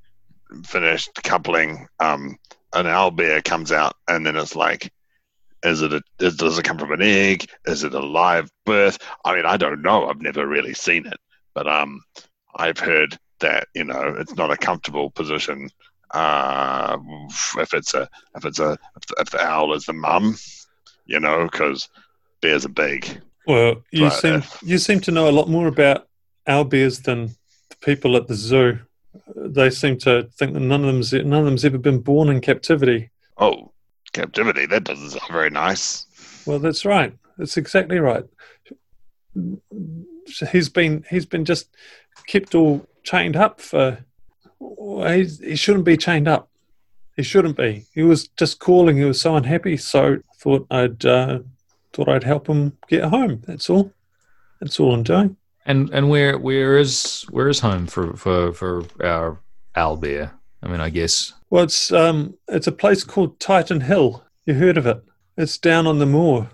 [0.63, 2.37] finished coupling, um,
[2.73, 4.91] an owl bear comes out and then it's like.
[5.65, 7.45] Is it a, is, does it come from an egg?
[7.63, 8.97] Is it a live birth?
[9.23, 10.09] I mean, I don't know.
[10.09, 11.17] I've never really seen it,
[11.55, 12.01] but um,
[12.55, 15.69] I've heard that you know it's not a comfortable position
[16.13, 16.97] uh,
[17.57, 20.35] if it's a if it's a if the, if the owl is the mum,
[21.05, 21.89] you know, because
[22.41, 23.21] bears are big.
[23.47, 26.07] Well, you Right, seem uh, you seem to know a lot more about
[26.47, 27.27] owl bears than
[27.69, 28.79] the people at the zoo.
[29.35, 32.41] They seem to think that none of them's none of them's ever been born in
[32.41, 33.11] captivity.
[33.37, 33.71] Oh,
[34.13, 34.65] captivity!
[34.67, 36.05] That doesn't sound very nice.
[36.45, 37.13] Well, that's right.
[37.37, 38.23] That's exactly right.
[40.51, 41.69] He's been he's been just
[42.27, 43.99] kept all chained up for.
[44.59, 46.49] He's, he shouldn't be chained up.
[47.15, 47.85] He shouldn't be.
[47.93, 48.97] He was just calling.
[48.97, 49.77] He was so unhappy.
[49.77, 51.39] So I thought I'd uh,
[51.91, 53.41] thought I'd help him get home.
[53.45, 53.91] That's all.
[54.59, 55.35] That's all I'm doing.
[55.65, 59.39] and and where where is where is home for for for our
[59.75, 60.31] owlbear?
[60.63, 64.23] I mean, I guess Well, it's um, it's a place called Titan Hill.
[64.45, 65.03] You heard of it?
[65.37, 66.49] It's down on the moor.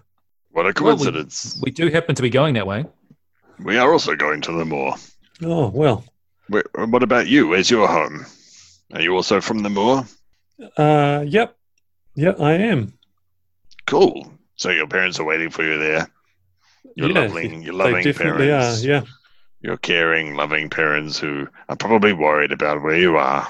[0.51, 1.59] What a Well, we- coincidence!
[1.63, 2.85] we do happen to be going that way.
[3.63, 4.95] we, are also going to the moor.
[5.43, 6.03] Oh well.
[6.49, 7.47] What about you?
[7.47, 8.25] Where's your home?
[8.93, 10.05] Are you also from the moor?
[10.77, 11.55] Uh, yep,
[12.15, 12.93] yep, I am.
[13.85, 14.33] Cool.
[14.55, 16.09] So your parents are waiting for you there.
[16.95, 18.83] Your Yeah, loving, your loving parents.
[18.83, 18.87] are.
[18.87, 19.01] Yeah.
[19.61, 23.47] Your caring, loving parents who are probably worried about where you are.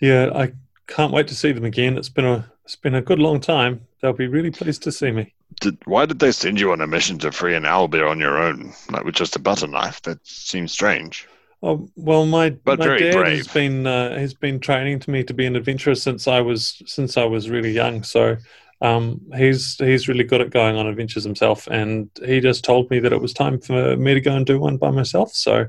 [0.00, 0.52] Yeah, I
[0.86, 1.98] can't wait to see them again.
[1.98, 3.86] It's been a it's been a good long time.
[4.00, 5.34] They'll be really pleased to see me.
[5.60, 8.38] Did, why did they send you on a mission to free an owlbear on your
[8.38, 10.00] own, like with just a butter knife?
[10.02, 11.28] That seems strange.
[11.62, 13.38] Oh well, my But my dad brave.
[13.38, 16.82] has been uh, has been training to me to be an adventurer since I was
[16.86, 18.02] since I was really young.
[18.02, 18.36] So
[18.80, 22.98] um, he's he's really good at going on adventures himself, and he just told me
[23.00, 25.34] that it was time for me to go and do one by myself.
[25.34, 25.66] So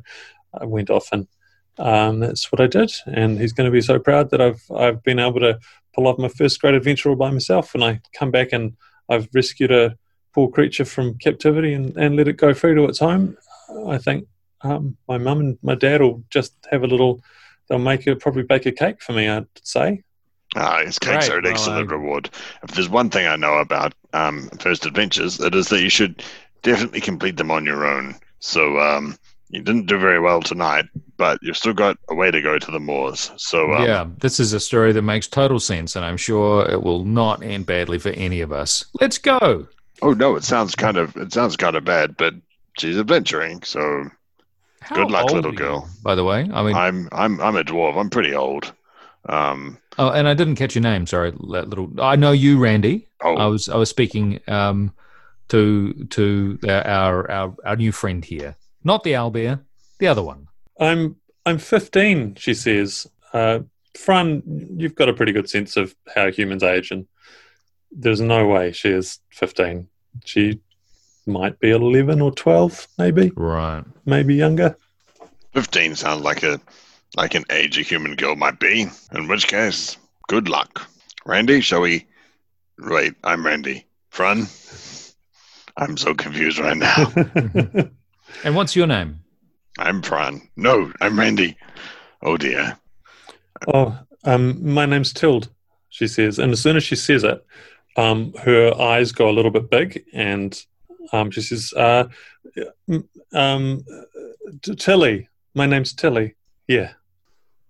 [0.54, 1.28] I went off and
[1.78, 2.94] um, that's what I did.
[3.08, 5.60] And he's going to be so proud that I've I've been able to
[5.94, 7.76] pull off my first great adventure all by myself.
[7.76, 8.78] And I come back and
[9.12, 9.98] I've rescued a
[10.34, 13.38] poor creature from captivity and, and let it go free to its home.
[13.88, 14.28] I think
[14.62, 17.22] um, my mum and my dad will just have a little.
[17.68, 19.28] They'll make a probably bake a cake for me.
[19.28, 20.02] I'd say.
[20.56, 21.36] Ah, his cakes Great.
[21.36, 22.30] are an Well, excellent I- reward.
[22.64, 26.24] If there's one thing I know about um, first adventures, it is that you should
[26.62, 28.16] definitely complete them on your own.
[28.40, 29.18] So um,
[29.52, 30.86] you didn't do very well tonight,
[31.18, 33.32] but you've still got a way to go to the moors.
[33.38, 36.84] So um, yeah, this is a story that makes total sense, and I'm sure it
[36.84, 38.86] will not end badly for any of us.
[39.00, 39.68] Let's go.
[40.02, 42.34] Oh no, it sounds kind of it sounds kind of bad, but
[42.78, 43.62] she's adventuring.
[43.64, 44.06] So
[44.80, 45.90] How Good luck, little are you, girl.
[46.02, 47.98] By the way, I mean, I'm I'm I'm a dwarf.
[47.98, 48.74] I'm pretty old.
[49.28, 51.06] Um, oh, and I didn't catch your name.
[51.06, 51.92] Sorry, that little.
[52.02, 53.08] I know you, Randy.
[53.22, 54.94] oh, I was I was speaking um,
[55.50, 59.62] to to our our our new friend here, not the owlbear,
[60.00, 60.48] the other one.
[60.80, 61.16] I'm
[61.46, 62.36] I'm 15.
[62.36, 63.08] She says.
[63.34, 63.60] Uh,
[63.98, 64.42] Frun,
[64.78, 67.08] you've got a pretty good sense of how humans age, and
[67.92, 69.86] there's no way she is 15.
[70.24, 70.62] She
[71.26, 73.84] might be 11 or 12, maybe, Right.
[74.06, 74.78] maybe younger.
[75.54, 76.60] fifteen sounds like a
[77.18, 78.88] like an age a human girl might be.
[79.14, 79.98] In which case,
[80.30, 80.88] good luck,
[81.26, 81.60] Randy.
[81.60, 82.06] Shall we?
[82.80, 83.86] Wait, I'm Randy.
[84.10, 84.48] Frun.
[85.76, 87.12] I'm so confused right now.
[88.44, 89.20] And what's your name?
[89.78, 90.42] I'm Frun.
[90.56, 91.58] No, I'm Randy.
[92.22, 92.78] Oh dear.
[93.74, 95.50] oh, um, my name's Tild,
[95.90, 96.40] she says.
[96.40, 97.46] And as soon as she says it,
[97.98, 100.64] um, her eyes go a little bit big, and
[101.12, 102.08] um, she says, uh,
[103.34, 103.84] um,
[104.62, 105.28] Tilly.
[105.54, 106.36] My name's Tilly.
[106.68, 106.94] Yeah.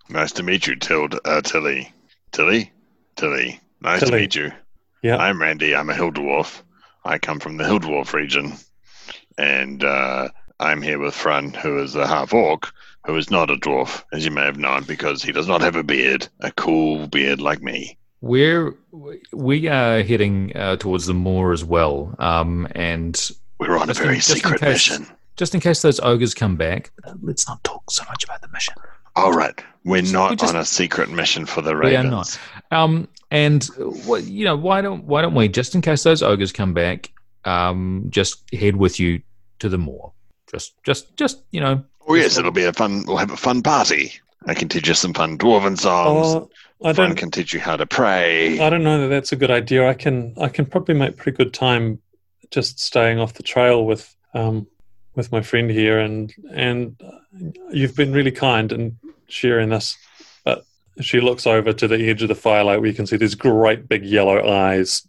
[0.09, 1.91] Nice to meet you, Tild, uh, Tilly.
[2.31, 2.71] Tilly?
[3.15, 3.59] Tilly.
[3.81, 4.51] Nice to meet you.
[5.01, 5.17] Yeah.
[5.17, 5.75] I'm Randy.
[5.75, 6.61] I'm a hill dwarf.
[7.03, 8.53] I come from the hill dwarf region.
[9.37, 10.29] And uh,
[10.61, 12.71] I'm here with Frun, who is a half orc,
[13.05, 15.75] who is not a dwarf, as you may have known, because he does not have
[15.75, 17.97] a beard, a cool beard like me.
[18.21, 18.75] we're
[19.33, 23.99] we are heading uh, towards the moor as well, um, and We're on a Just
[24.01, 25.07] in- very in secret case- mission.
[25.37, 28.47] just in case those ogres come back, uh, let's not talk so much about the
[28.49, 28.75] mission.
[29.15, 29.59] All right.
[29.83, 31.91] We're Just- not we just- on a secret mission for the ravens.
[31.91, 32.39] We are not.
[32.71, 33.63] Um, and
[34.05, 37.09] what you know, why don't why don't we just in case those ogres come back,
[37.45, 39.21] um, just head with you
[39.59, 40.11] to the moor.
[40.51, 43.03] Just just just you know, Oh yes, it'll be a fun.
[43.07, 44.13] We'll have a fun party.
[44.47, 46.27] I can teach you some fun dwarven songs.
[46.27, 46.49] Oh,
[46.83, 47.15] I Frun don't.
[47.17, 48.59] can teach you how to pray.
[48.59, 49.87] I don't know that that's a good idea.
[49.87, 50.33] I can.
[50.41, 51.99] I can probably make pretty good time
[52.49, 54.67] just staying off the trail with um
[55.15, 56.99] with my friend here, and and
[57.71, 58.97] you've been really kind in
[59.27, 59.95] sharing this.
[60.99, 63.87] She looks over to the edge of the firelight where you can see these great
[63.87, 65.03] big yellow eyes,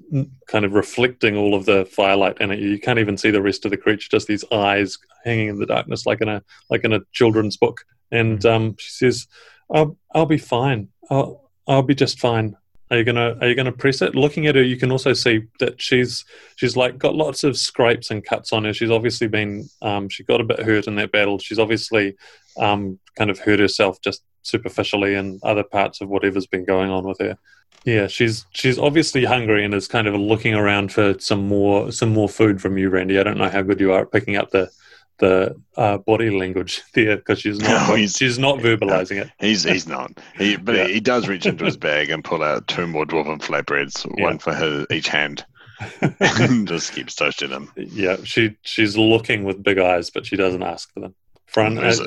[0.46, 2.60] kind of reflecting all of the firelight in it.
[2.60, 5.66] You can't even see the rest of the creature; just these eyes hanging in the
[5.66, 7.84] darkness, like in a like in a children's book.
[8.12, 9.26] And um, she says,
[9.74, 10.88] "I'll I'll be fine.
[11.10, 12.56] I'll I'll be just fine."
[12.92, 14.14] Are you gonna Are you gonna press it?
[14.14, 16.26] Looking at her, you can also see that she's
[16.56, 18.74] she's like got lots of scrapes and cuts on her.
[18.74, 21.38] She's obviously been um, she got a bit hurt in that battle.
[21.38, 22.16] She's obviously
[22.58, 27.04] um, kind of hurt herself just superficially in other parts of whatever's been going on
[27.04, 27.36] with her.
[27.84, 32.10] Yeah, she's she's obviously hungry and is kind of looking around for some more some
[32.12, 33.18] more food from you, Randy.
[33.18, 34.70] I don't know how good you are at picking up the
[35.18, 39.30] the uh, body language there because she's not No, he's- she's not verbalizing it.
[39.40, 40.12] He's he's not.
[40.36, 40.86] He but Yeah.
[40.86, 44.24] he does reach into his bag and pull out two more dwarven flatbreads, Yeah.
[44.24, 45.44] one for her each hand.
[46.20, 47.72] and just keeps touching them.
[47.76, 51.14] Yeah, she she's looking with big eyes, but she doesn't ask for them.
[51.46, 52.00] Frun, There's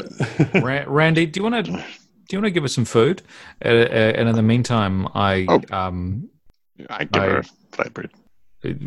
[0.63, 1.83] Ra- Randy, do you want to
[2.27, 3.21] do you want to give us some food?
[3.63, 5.61] Uh, uh, and in the meantime, I Oh.
[5.71, 6.29] um,
[6.89, 8.09] I give I- her a flatbread.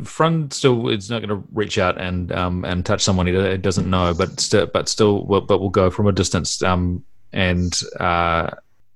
[0.05, 3.89] Frun still is not going to reach out and um, and touch someone he doesn't
[3.89, 8.51] know, but still, but still, will, but will go from a distance um, and uh,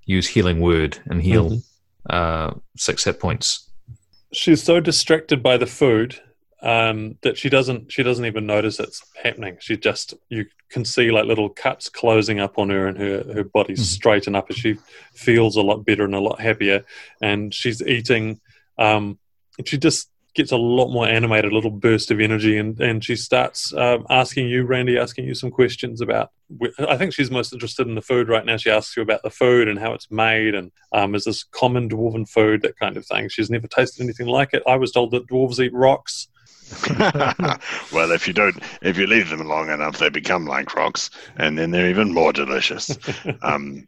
[0.07, 1.63] use healing word and heal Mhm.
[2.11, 3.69] uh, six hit points.
[4.33, 6.19] she's so distracted by the food
[6.63, 9.57] um, that she doesn't she doesn't even notice it's happening.
[9.61, 13.45] She just you can see like little cuts closing up on her, and her her
[13.45, 13.79] body Mhm.
[13.81, 14.77] straighten up as she
[15.15, 16.85] feels a lot better and a lot happier.
[17.21, 18.41] And she's eating.
[18.79, 19.19] Um,
[19.59, 23.05] and she just gets a lot more animated, a little burst of energy, and and
[23.05, 26.31] she starts um, asking you, Randy, asking you some questions about.
[26.79, 28.57] I think she's most interested in the food right now.
[28.57, 31.89] She asks you about the food and how it's made, and um, is this common
[31.91, 33.29] dwarven food, that kind of thing.
[33.29, 34.63] She's never tasted anything like it.
[34.67, 36.29] I was told that dwarves eat rocks.
[37.93, 41.59] well, if you don't, if you leave them long enough, they become like rocks, and
[41.59, 42.97] then they're even more delicious.
[43.43, 43.87] um,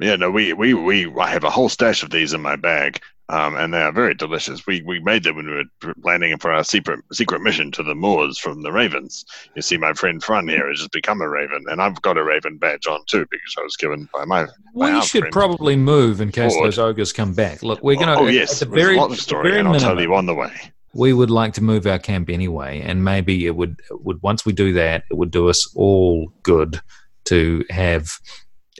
[0.00, 3.00] yeah, no, we, we, we, I have a whole stash of these in my bag,
[3.28, 4.66] um, and they are very delicious.
[4.66, 7.94] We, we made them when we were planning for our secret, secret mission to the
[7.94, 9.24] moors from the ravens.
[9.54, 12.24] You see, my friend Frun here has just become a raven, and I've got a
[12.24, 14.46] raven badge on too because I was given by my.
[14.72, 16.68] Well, you should probably move in case Forward.
[16.68, 17.62] those ogres come back.
[17.62, 18.16] Look, we're going to.
[18.16, 20.72] oh yes, at the very, of story, very and I'll tell you on the way.
[20.92, 24.52] We would like to move our camp anyway, and maybe it would would once we
[24.52, 26.80] do that, it would do us all good
[27.26, 28.18] to have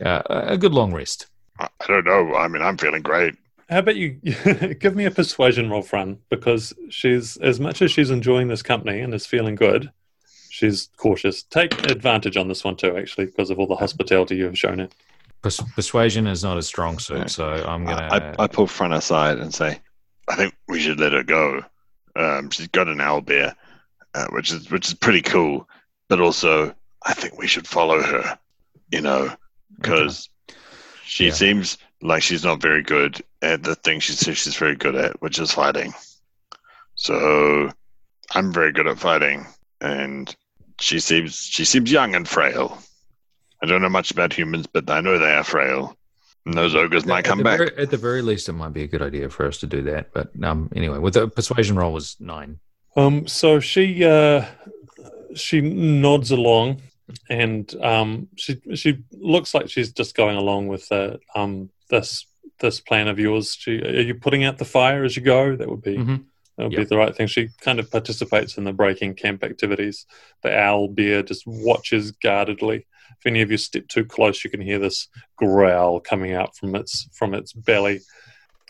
[0.05, 1.27] uh, a good long rest.
[1.59, 2.35] I I don't know.
[2.35, 3.35] I mean, I'm feeling great.
[3.69, 4.11] How about you
[4.81, 6.19] give me a persuasion roll, Frun?
[6.29, 9.93] Because she's as much as she's enjoying this company and is feeling good,
[10.49, 11.45] she's cautious.
[11.45, 14.81] Take advantage on this one too, actually, because of all the hospitality you have shown
[14.81, 14.89] her.
[15.43, 18.35] Pers- persuasion is not a strong suit, so I'm gonna.
[18.39, 19.79] I, I pull Frun aside and say,
[20.29, 21.63] "I think we should let her go.
[22.17, 23.55] Um, she's got an owl bear,
[24.15, 25.69] uh, which is which is pretty cool,
[26.09, 28.39] but also I think we should follow her.
[28.91, 29.33] You know,
[29.77, 30.29] because
[31.05, 31.33] she Yeah.
[31.33, 35.21] seems like she's not very good at the thing she says she's very good at,
[35.23, 35.95] which is fighting.
[36.95, 37.71] So
[38.35, 39.47] I'm very good at fighting,
[39.81, 40.35] and
[40.81, 42.79] she seems she seems young and frail.
[43.63, 45.97] I don't know much about humans, but I know they are frail.
[46.51, 47.59] And those ogres might at come the back.
[47.59, 49.83] Very, at the very least, it might be a good idea for us to do
[49.83, 50.13] that.
[50.13, 52.59] But um, anyway, with the persuasion roll was nine.
[52.97, 54.45] Um, so she uh,
[55.37, 56.83] she nods along,
[57.29, 62.27] and um, she she looks like she's just going along with uh, um, this
[62.59, 63.55] this plan of yours.
[63.55, 65.55] She, are you putting out the fire as you go?
[65.55, 66.25] That would be Mhm.
[66.57, 67.29] that would be the right thing.
[67.29, 70.05] She kind of participates in the breaking camp activities.
[70.43, 72.87] The owl bear just watches guardedly.
[73.21, 76.75] If any of you step too close, you can hear this growl coming out from
[76.75, 78.01] its from its belly.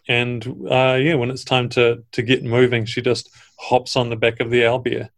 [0.08, 4.16] And uh, yeah, when it's time to to get moving, she just hops on the
[4.16, 5.10] back of the owlbear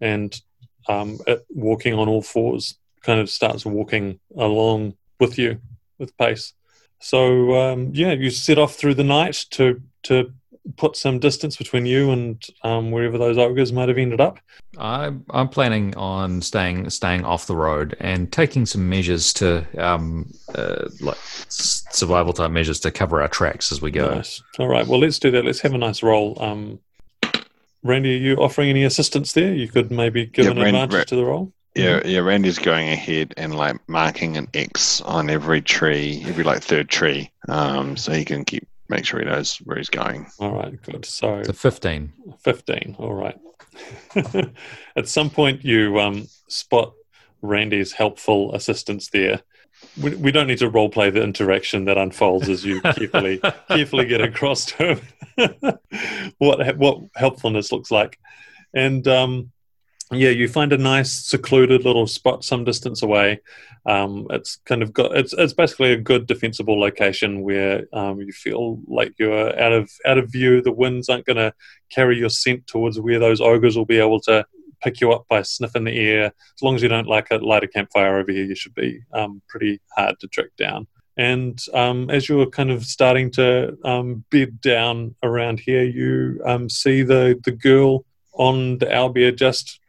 [0.00, 0.40] and
[0.88, 1.18] um,
[1.50, 5.60] walking on all fours, kind of starts walking along with you
[5.98, 6.52] with pace.
[6.98, 10.32] So um, yeah, you set off through the night to to
[10.76, 14.38] put some distance between you and um, wherever those ogres might have ended up?
[14.78, 20.30] I, I'm planning on staying staying off the road and taking some measures to um,
[20.54, 24.14] uh, like survival type measures to cover our tracks as we go.
[24.14, 24.42] Nice.
[24.58, 24.86] All right.
[24.86, 25.44] Well, let's do that.
[25.44, 26.40] Let's have a nice roll.
[26.40, 26.78] Um,
[27.82, 29.54] Randy, are you offering any assistance there?
[29.54, 31.52] You could maybe give Yeah, an Rand- advantage Ra- to the roll.
[31.74, 32.18] Yeah, yeah.
[32.18, 37.30] Randy's going ahead and like marking an X on every tree, every like third tree,
[37.48, 40.26] um, so he can keep make sure he knows where he's going.
[40.40, 40.80] All right.
[40.82, 41.04] Good.
[41.06, 42.12] So It's a 15.
[42.42, 42.96] 15.
[42.98, 43.38] All right.
[44.96, 46.92] At some point, you um, spot
[47.40, 49.40] Randy's helpful assistance there.
[49.98, 54.04] We, we don't need to role play the interaction that unfolds as you carefully carefully
[54.04, 55.00] get across to
[55.38, 55.78] him
[56.38, 58.18] what what helpfulness looks like,
[58.74, 59.52] and um,
[60.12, 63.40] yeah, you find a nice secluded little spot some distance away.
[63.86, 68.32] Um, it's kind of got it's it's basically a good defensible location where um, you
[68.32, 70.62] feel like you're out of out of view.
[70.62, 71.54] The winds aren't going to
[71.90, 74.44] carry your scent towards where those ogres will be able to
[74.82, 76.26] pick you up by sniffing the air.
[76.26, 79.00] As long as you don't like a, light a campfire over here, you should be
[79.12, 80.86] um, pretty hard to track down.
[81.16, 86.68] And um, as you're kind of starting to um, bed down around here, you um,
[86.68, 89.80] see the, the girl on the owlbear just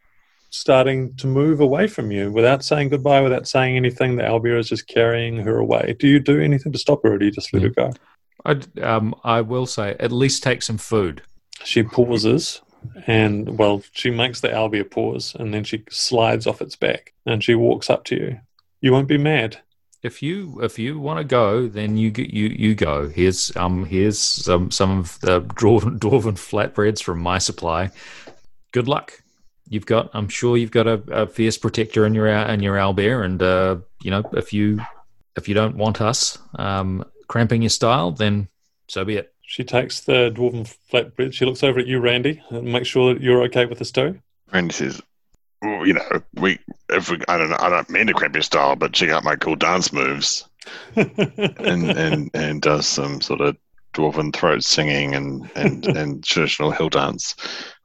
[0.52, 4.16] starting to move away from you without saying goodbye, without saying anything.
[4.16, 5.96] The owlbear is just carrying her away.
[5.98, 7.90] Do you do anything to stop her or do you just let her go?
[8.44, 11.22] I'd, um, I will say, at least take some food.
[11.64, 12.60] She pauses
[13.06, 17.42] and, well, she makes the owlbear pause and then she slides off its back and
[17.42, 18.40] she walks up to you.
[18.82, 19.58] You won't be mad.
[20.02, 23.08] If you if you want to go, then you get you you go.
[23.08, 27.90] Here's um here's some some of the dwarven, dwarven flatbreads from my supply.
[28.72, 29.21] Good luck.
[29.72, 33.24] You've got I'm sure you've got a, a fierce protector in your in your owlbear,
[33.24, 34.80] and uh, you know if you
[35.34, 38.48] if you don't want us um, cramping your style, then
[38.86, 39.32] so be it.
[39.40, 41.32] She takes the dwarven flatbread.
[41.32, 44.20] She looks over at you, Randy, and makes sure that you're okay with the too.
[44.52, 45.00] Randy says,
[45.62, 46.58] well, "You know, we
[46.90, 49.24] if we I don't know, I don't mean to cramp your style, but check out
[49.24, 50.46] my cool dance moves."
[50.96, 53.56] and and and does some sort of
[53.94, 57.34] dwarven throat singing and and and traditional hill dance,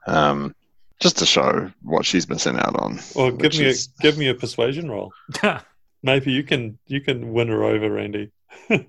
[0.06, 0.54] um,
[1.00, 3.00] just to show what she's missing out on.
[3.16, 5.14] Well, give which me a give me a persuasion roll.
[6.04, 8.32] Maybe you can you can win her over, Randy.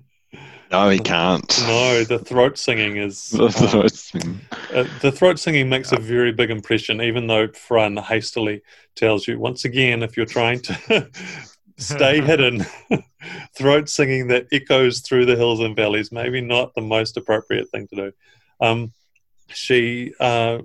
[0.71, 1.59] No, he can't.
[1.65, 4.41] No, the throat singing is The um, throat singing.
[4.71, 7.01] uh, the throat singing makes a very big impression.
[7.01, 8.61] Even though Frun hastily
[8.95, 11.09] tells you once again, if you're trying to
[11.77, 12.67] stay hidden,
[13.57, 17.87] throat singing that echoes through the hills and valleys, maybe not the most appropriate thing
[17.87, 18.11] to do.
[18.61, 18.93] Um,
[19.47, 20.59] she uh,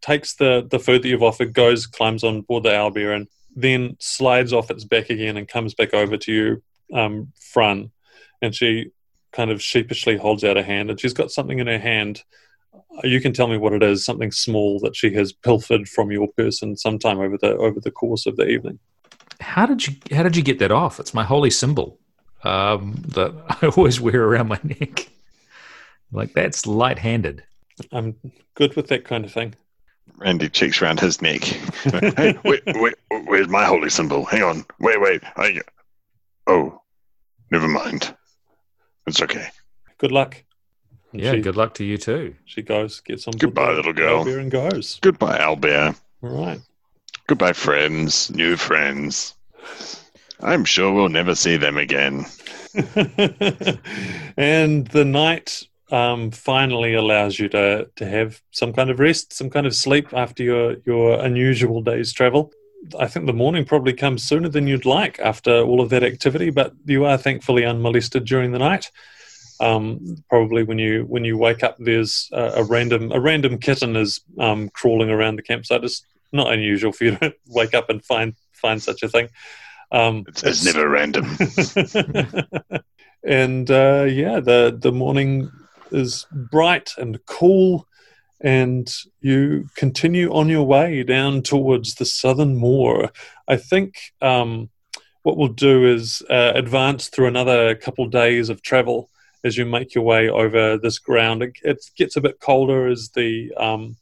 [0.00, 3.96] takes the the food that you've offered, goes, climbs on board the owlbear, and then
[3.98, 6.62] slides off its back again and comes back over to you,
[6.96, 7.90] um, Frun,
[8.40, 8.90] and she
[9.32, 12.22] kind of sheepishly holds out a hand, and she's got something in her hand.
[12.74, 14.04] Uh, You can tell me what it is.
[14.04, 18.26] Something small that she has pilfered from your person sometime over the over the course
[18.26, 18.78] of the evening.
[19.40, 20.98] How did you how did you get that off?
[21.00, 21.98] It's my holy symbol
[22.44, 23.32] um, that
[23.62, 25.08] I always wear around my neck.
[26.10, 27.42] Like that's light-handed.
[27.92, 28.16] I'm
[28.54, 29.54] good with that kind of thing.
[30.16, 31.42] Randy checks around his neck.
[31.42, 32.94] hey, wait, wait,
[33.26, 34.24] where's my holy symbol?
[34.24, 34.64] Hang on.
[34.80, 35.22] Wait, wait.
[35.36, 35.60] I,
[36.46, 36.80] oh,
[37.50, 38.14] never mind.
[39.06, 39.48] It's okay.
[39.98, 40.42] Good luck.
[41.12, 42.34] And Yeah, she, good luck to you too.
[42.44, 44.24] She goes, gets on Goodbye, little girl.
[44.24, 44.98] owlbear and goes.
[45.00, 45.94] Goodbye, Albert.
[46.22, 46.60] All right.
[47.28, 49.34] Goodbye, friends, new friends.
[50.40, 52.26] I'm sure we'll never see them again.
[54.36, 59.50] and the night um, finally allows you to, to have some kind of rest, some
[59.50, 62.52] kind of sleep after your, your unusual day's travel.
[62.98, 66.50] I think the morning probably comes sooner than you'd like after all of that activity,
[66.50, 68.90] but you are thankfully unmolested during the night.
[69.60, 73.96] Um, probably when you when you wake up, there's a, a random a random kitten
[73.96, 75.82] is um, crawling around the campsite.
[75.82, 79.28] It's not unusual for you to wake up and find find such a thing.
[79.90, 81.24] Um, It's, it's never random.
[83.24, 85.50] and uh, yeah, the the morning
[85.92, 87.86] is bright and cool,
[88.40, 93.10] and you continue on your way down towards the southern moor.
[93.48, 94.70] I think um,
[95.22, 99.10] what we'll do is uh, advance through another couple days of travel
[99.44, 101.42] as you make your way over this ground.
[101.42, 103.96] It, it gets a bit colder as the um,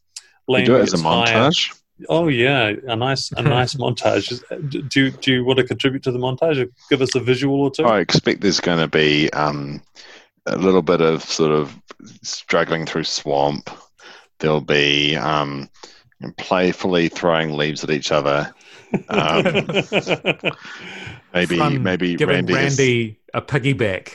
[0.49, 1.27] You land do it as a higher.
[1.27, 1.77] montage.
[2.11, 4.29] Oh yeah, a nice a nice montage.
[4.91, 6.71] Do you, do you want to contribute to the montage?
[6.91, 7.85] Give us a visual or two?
[7.85, 9.83] I expect there's going to be um,
[10.47, 11.77] a little bit of sort of
[12.23, 13.71] struggling through swamp.
[14.39, 15.69] There'll be um,
[16.37, 18.53] playfully throwing leaves at each other.
[19.09, 19.43] Um,
[21.35, 24.09] maybe Frun maybe giving Randy, Randy, is- a piggyback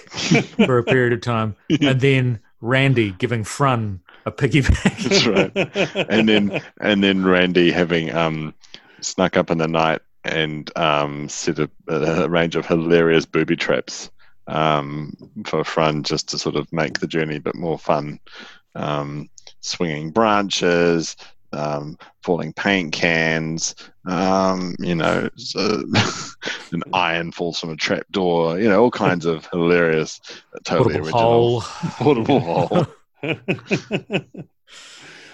[0.65, 4.97] for a period of time, and then Randy giving Frun a piggyback.
[5.03, 6.07] That's right.
[6.09, 8.53] And then and then Randy having um
[9.01, 14.09] snuck up in the night and um set a, a range of hilarious booby traps
[14.51, 18.19] um for fun just to sort of make the journey a bit more fun.
[18.75, 19.29] Um,
[19.59, 21.15] swinging branches,
[21.53, 23.75] um, falling paint cans,
[24.05, 25.83] um, you know, so
[26.71, 30.21] an iron falls from a trap door, you know, all kinds of hilarious,
[30.63, 31.59] totally Portable original.
[31.59, 31.61] hole.
[31.97, 32.87] Portable hole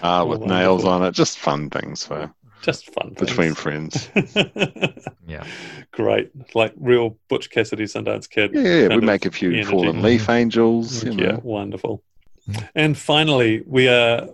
[0.02, 1.12] uh, with nails on it.
[1.12, 3.14] Just fun things for Just fun.
[3.18, 4.08] between friends.
[5.28, 5.44] Yeah.
[5.92, 6.30] Great.
[6.54, 8.50] Like real Butch Cassidy Sundance Kid.
[8.54, 8.96] Yeah, yeah, yeah.
[8.96, 9.70] we make a few energy.
[9.70, 11.04] fallen leaf angels.
[11.04, 12.02] You Yeah, wonderful.
[12.48, 12.68] Mm.
[12.74, 14.26] And finally, we are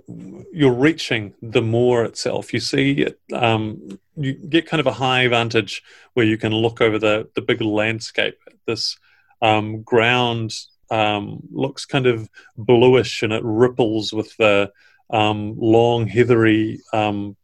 [0.52, 2.54] you're reaching the moor itself.
[2.54, 6.98] You see, um, you get kind of a high vantage where you can look over
[6.98, 8.38] the the big landscape.
[8.66, 8.96] This
[9.42, 10.54] um, ground
[10.90, 14.72] um, looks kind of bluish, and it ripples with the
[15.10, 17.36] um, long, heathery um,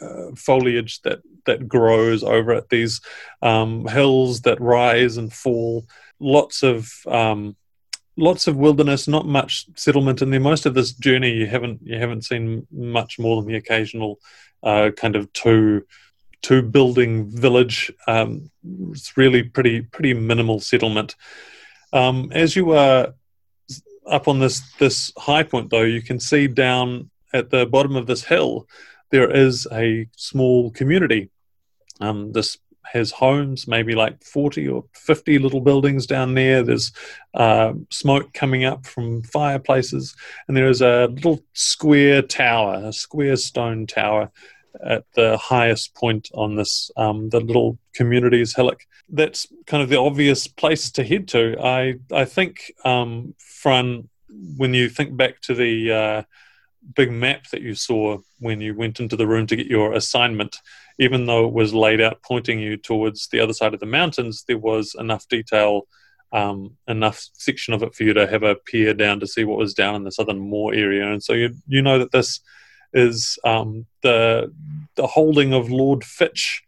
[0.00, 2.68] uh, foliage that that grows over it.
[2.68, 3.00] These
[3.42, 5.86] um, hills that rise and fall.
[6.20, 7.56] Lots of um,
[8.16, 10.40] lots of wilderness, not much settlement in there.
[10.40, 14.18] Most of this journey, you haven't you haven't seen much more than the occasional
[14.62, 15.86] uh, kind of two
[16.42, 17.92] two building village.
[18.06, 18.50] Um,
[18.90, 21.16] it's really pretty pretty minimal settlement.
[21.92, 23.14] Um, as you are
[24.06, 28.06] up on this this high point, though, you can see down at the bottom of
[28.06, 28.68] this hill
[29.14, 31.30] there is a small community.
[32.00, 32.58] Um, this
[32.92, 36.64] has homes, maybe like 40 or 50 little buildings down there.
[36.64, 36.90] There's
[37.32, 40.16] uh, smoke coming up from fireplaces,
[40.48, 44.32] and there is a little square tower, a square stone tower
[44.84, 48.80] at the highest point on this, um, the little community's hillock.
[49.08, 51.56] That's kind of the obvious place to head to.
[51.62, 54.08] I, I think, um, Frun,
[54.56, 56.22] when you think back to the uh,
[56.94, 60.56] big map that you saw when you went into the room to get your assignment,
[60.98, 64.44] even though it was laid out pointing you towards the other side of the mountains,
[64.46, 65.82] there was enough detail,
[66.32, 69.58] um, enough section of it for you to have a peer down to see what
[69.58, 71.10] was down in the southern moor area.
[71.10, 72.40] And so you you know that this
[72.92, 74.52] is um, the
[74.96, 76.62] the holding of Lord Fitch.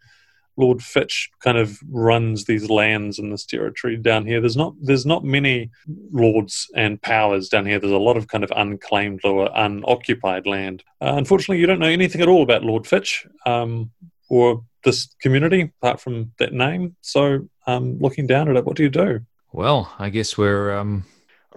[0.57, 4.41] Lord Fitch kind of runs these lands in this territory down here.
[4.41, 5.71] There's not there's not many
[6.13, 7.79] lords and powers down here.
[7.79, 10.83] There's a lot of kind of unclaimed or unoccupied land.
[11.01, 13.91] Uh, unfortunately, you don't know anything at all about Lord Fitch um,
[14.29, 16.97] or this community apart from that name.
[17.01, 19.21] So, um, looking down at it, what do you do?
[19.53, 21.05] Well, I guess we're um,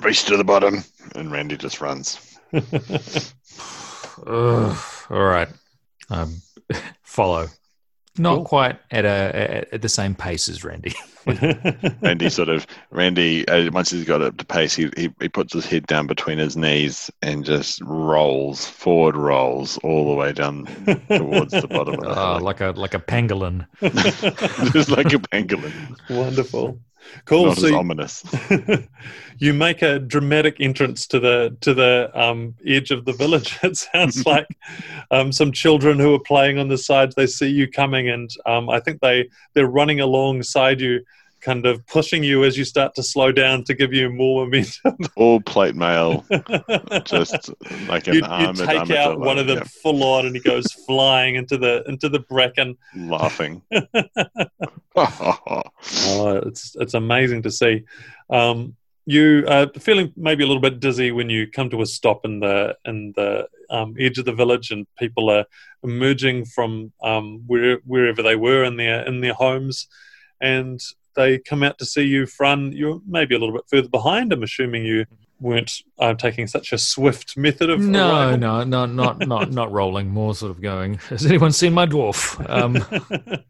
[0.01, 0.83] Race to the bottom,
[1.15, 2.39] and Randy just runs.
[2.53, 2.65] Ugh,
[4.27, 5.49] all right.
[6.09, 6.41] Um,
[7.03, 7.47] follow.
[8.19, 8.45] Not Cool.
[8.45, 10.93] quite at a at, at the same pace as Randy.
[12.01, 15.53] Randy sort of Randy uh, once he's got up to pace, he, he he puts
[15.53, 20.65] his head down between his knees and just rolls forward, rolls all the way down
[21.07, 23.65] towards the bottom of the Uh, like a like a pangolin.
[24.73, 25.71] just like a pangolin,
[26.09, 26.79] Wonderful.
[27.25, 27.47] Cool.
[27.47, 28.23] not So as you- ominous.
[29.37, 33.57] you make a dramatic entrance to the to the um, edge of the village.
[33.63, 34.47] It sounds like
[35.11, 37.15] um, some children who are playing on the sides.
[37.15, 41.03] They see you coming, and um, I think they they're running alongside you,
[41.41, 44.97] kind of pushing you as you start to slow down to give you more momentum.
[45.15, 46.25] All plate mail,
[47.03, 47.49] just
[47.87, 50.71] like an you, you armored take out one of them full on, and he goes
[50.87, 52.77] flying into the into the bracken.
[52.95, 53.61] laughing.
[54.95, 57.83] Oh, it's it's amazing to see.
[58.29, 58.75] Um,
[59.05, 62.39] you are feeling maybe a little bit dizzy when you come to a stop in
[62.39, 65.45] the in the um, edge of the village, and people are
[65.83, 69.87] emerging from um, where, wherever they were in their in their homes,
[70.41, 70.79] and
[71.15, 72.25] they come out to see you.
[72.25, 74.31] Frun, you're maybe a little bit further behind.
[74.33, 75.05] I'm assuming you
[75.39, 78.37] weren't uh, taking such a swift method of No, arrival.
[78.37, 80.09] no, no, not not not rolling.
[80.09, 80.95] More sort of going.
[81.09, 82.37] Has anyone seen my dwarf?
[82.49, 82.75] Um,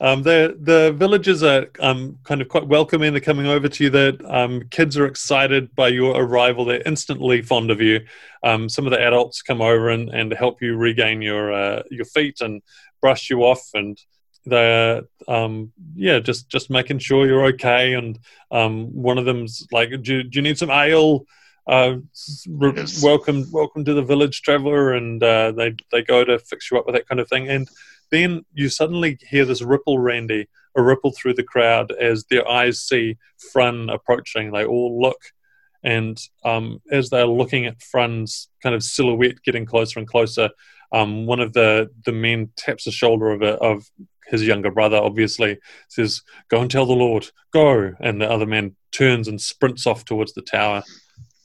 [0.00, 3.12] um, the the villagers are um, kind of quite welcoming.
[3.12, 3.90] They're coming over to you.
[3.90, 6.64] The um, kids are excited by your arrival.
[6.64, 8.00] They're instantly fond of you.
[8.42, 12.04] Um, some of the adults come over and, and help you regain your uh, your
[12.06, 12.60] feet and
[13.00, 13.98] brush you off, and
[14.46, 17.94] they're um, yeah, just just making sure you're okay.
[17.94, 18.18] And
[18.50, 21.26] um, one of them's like, "Do, do you need some ale?"
[21.66, 21.96] Uh,
[22.48, 23.02] re- Yes.
[23.02, 26.86] Welcome, welcome to the village, traveler, and uh, they they go to fix you up
[26.86, 27.48] with that kind of thing.
[27.48, 27.68] And
[28.10, 32.80] then you suddenly hear this ripple, Randy, a ripple through the crowd as their eyes
[32.80, 33.16] see
[33.52, 34.52] Frun approaching.
[34.52, 35.20] They all look,
[35.82, 40.50] and um, as they're looking at Frun's kind of silhouette getting closer and closer,
[40.92, 43.90] um, one of the the men taps the shoulder of a, of
[44.26, 44.96] his younger brother.
[44.96, 45.58] Obviously,
[45.88, 50.04] says, "Go and tell the Lord, go!" And the other man turns and sprints off
[50.04, 50.82] towards the tower.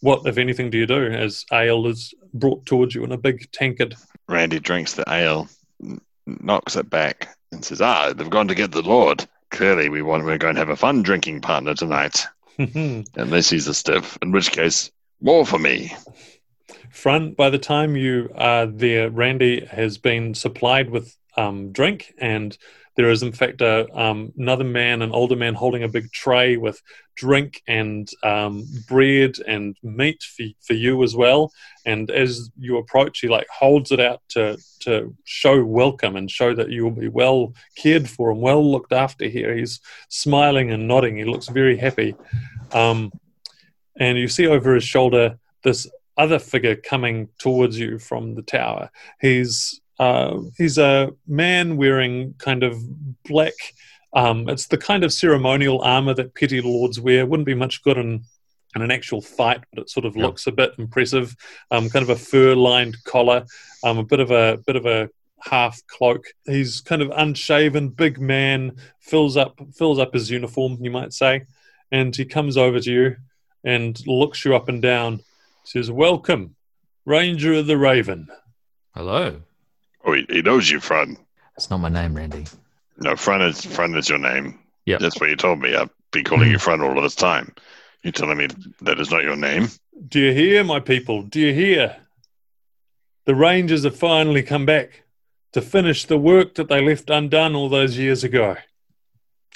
[0.02, 3.52] what, if anything, do you do as ale is brought towards you in a big
[3.52, 3.96] tankard?
[4.28, 5.50] Randy drinks the ale,
[6.26, 9.28] knocks it back, and says, "Ah, they've gone to get the Lord.
[9.52, 12.26] Clearly, we want we're going to have a fun drinking partner tonight,
[12.58, 14.18] unless he's a stiff.
[14.22, 15.94] In which case, more for me."
[16.92, 22.58] Frun, by the time you are there, Randy has been supplied with um, drink, and
[22.96, 26.58] there is, in fact, a, um, another man, an older man, holding a big tray
[26.58, 26.82] with
[27.16, 31.52] drink and um, bread and meat for, for you as well.
[31.86, 36.54] And as you approach, he like holds it out to to show welcome and show
[36.56, 39.56] that you will be well cared for and well looked after here.
[39.56, 39.80] He's
[40.10, 41.18] smiling and nodding.
[41.18, 42.16] He looks very happy.
[42.74, 43.12] Um,
[43.96, 48.92] and you see over his shoulder this other figure coming towards you from the tower.
[49.22, 52.78] He's uh, he's a man wearing kind of
[53.26, 53.54] black.
[54.14, 57.26] Um, it's the kind of ceremonial armor that petty lords wear.
[57.26, 58.24] Wouldn't be much good in
[58.76, 60.26] in an actual fight, but it sort of Yeah.
[60.28, 61.36] looks a bit impressive.
[61.72, 63.44] Um, kind of a fur-lined collar,
[63.84, 65.10] um, a bit of a bit of a
[65.42, 66.26] half cloak.
[66.46, 71.46] He's kind of unshaven, big man, fills up fills up his uniform, you might say,
[71.92, 73.16] and he comes over to you
[73.64, 75.22] and looks you up and down.
[75.64, 76.56] Says, "Welcome,
[77.06, 78.28] Ranger of the Raven."
[78.96, 79.42] Hello.
[80.10, 81.18] Oh, he, he knows you, Frun.
[81.56, 82.46] That's not my name, Randy.
[82.98, 84.58] No, Frun is Frun is your name.
[84.86, 85.76] Yeah, That's what you told me.
[85.76, 86.54] I've been calling hmm.
[86.54, 87.54] you Frun all of this time.
[88.02, 88.48] You're telling me
[88.82, 89.68] that is not your name?
[90.08, 91.22] Do you hear, my people?
[91.22, 91.98] Do you hear?
[93.26, 95.04] The Rangers have finally come back
[95.52, 98.56] to finish the work that they left undone all those years ago.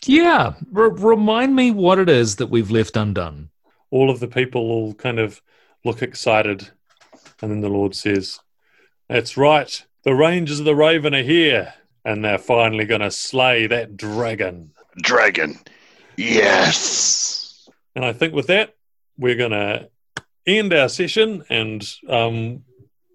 [0.05, 0.53] Yeah.
[0.75, 3.49] R- remind me what it is that we've left undone.
[3.89, 5.41] All of the people all kind of
[5.83, 6.69] look excited.
[7.41, 8.39] And then the Lord says,
[9.09, 9.83] That's right.
[10.03, 11.73] The Rangers of the Raven are here.
[12.05, 14.71] And they're finally going to slay that dragon.
[15.01, 15.57] Dragon.
[16.17, 17.69] Yes.
[17.95, 18.75] And I think with that,
[19.17, 19.89] we're going to
[20.45, 22.63] end our session and um,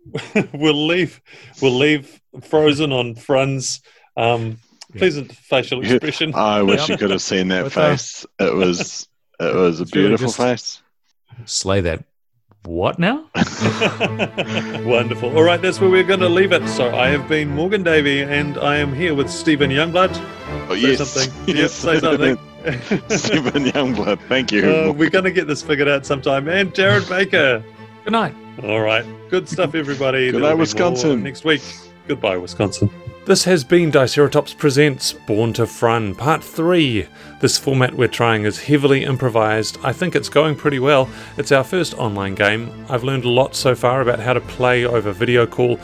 [0.54, 1.20] we'll leave
[1.60, 3.82] we'll leave frozen on Frun's
[4.16, 4.58] um,
[4.94, 4.98] Yeah.
[4.98, 6.32] pleasant facial expression.
[6.34, 8.24] I wish you could have seen that uh, face.
[8.38, 9.06] It was
[9.38, 10.82] it was a It's really beautiful just- face.
[11.44, 12.04] Slay that.
[12.64, 13.24] What now?
[14.84, 15.34] Wonderful.
[15.36, 16.68] All right, that's where we're going to leave it.
[16.68, 20.10] So I have been Morgan Davey, and I am here with Stephen Youngblood.
[20.68, 21.10] Oh Say yes.
[21.10, 21.46] something.
[21.46, 21.72] Yep, Yes.
[21.72, 22.36] say something.
[23.16, 24.18] Stephen Youngblood.
[24.28, 24.68] Thank you.
[24.68, 26.48] Uh, we're going to get this figured out sometime.
[26.48, 27.62] And Jared Baker.
[28.04, 28.34] Good night.
[28.62, 29.04] All right.
[29.30, 30.26] Good stuff, everybody.
[30.30, 31.22] Good There'll night, Wisconsin.
[31.22, 31.62] Next week.
[32.06, 32.90] Goodbye, Wisconsin.
[33.28, 37.06] This has been Diceratops Presents Born to Frun, Part 3.
[37.40, 39.76] This format we're trying is heavily improvised.
[39.84, 41.10] I think it's going pretty well.
[41.36, 42.86] It's our first online game.
[42.88, 45.78] I've learned a lot so far about how to play over video call,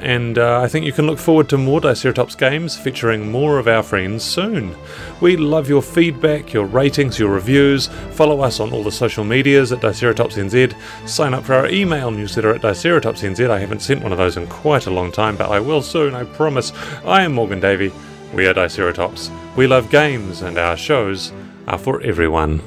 [0.00, 3.68] and uh, I think you can look forward to more Diceratops games featuring more of
[3.68, 4.74] our friends soon.
[5.20, 7.88] We love your feedback, your ratings, your reviews.
[8.12, 10.74] Follow us on all the social medias at DiceratopsNZ.
[11.08, 13.50] Sign up for our email newsletter at DiceratopsNZ.
[13.50, 16.14] I haven't sent one of those in quite a long time, but I will soon,
[16.14, 16.72] I promise.
[17.04, 17.92] I am Morgan Davey.
[18.34, 19.30] We are Diceratops.
[19.56, 21.32] We love games, and our shows
[21.66, 22.62] are for everyone.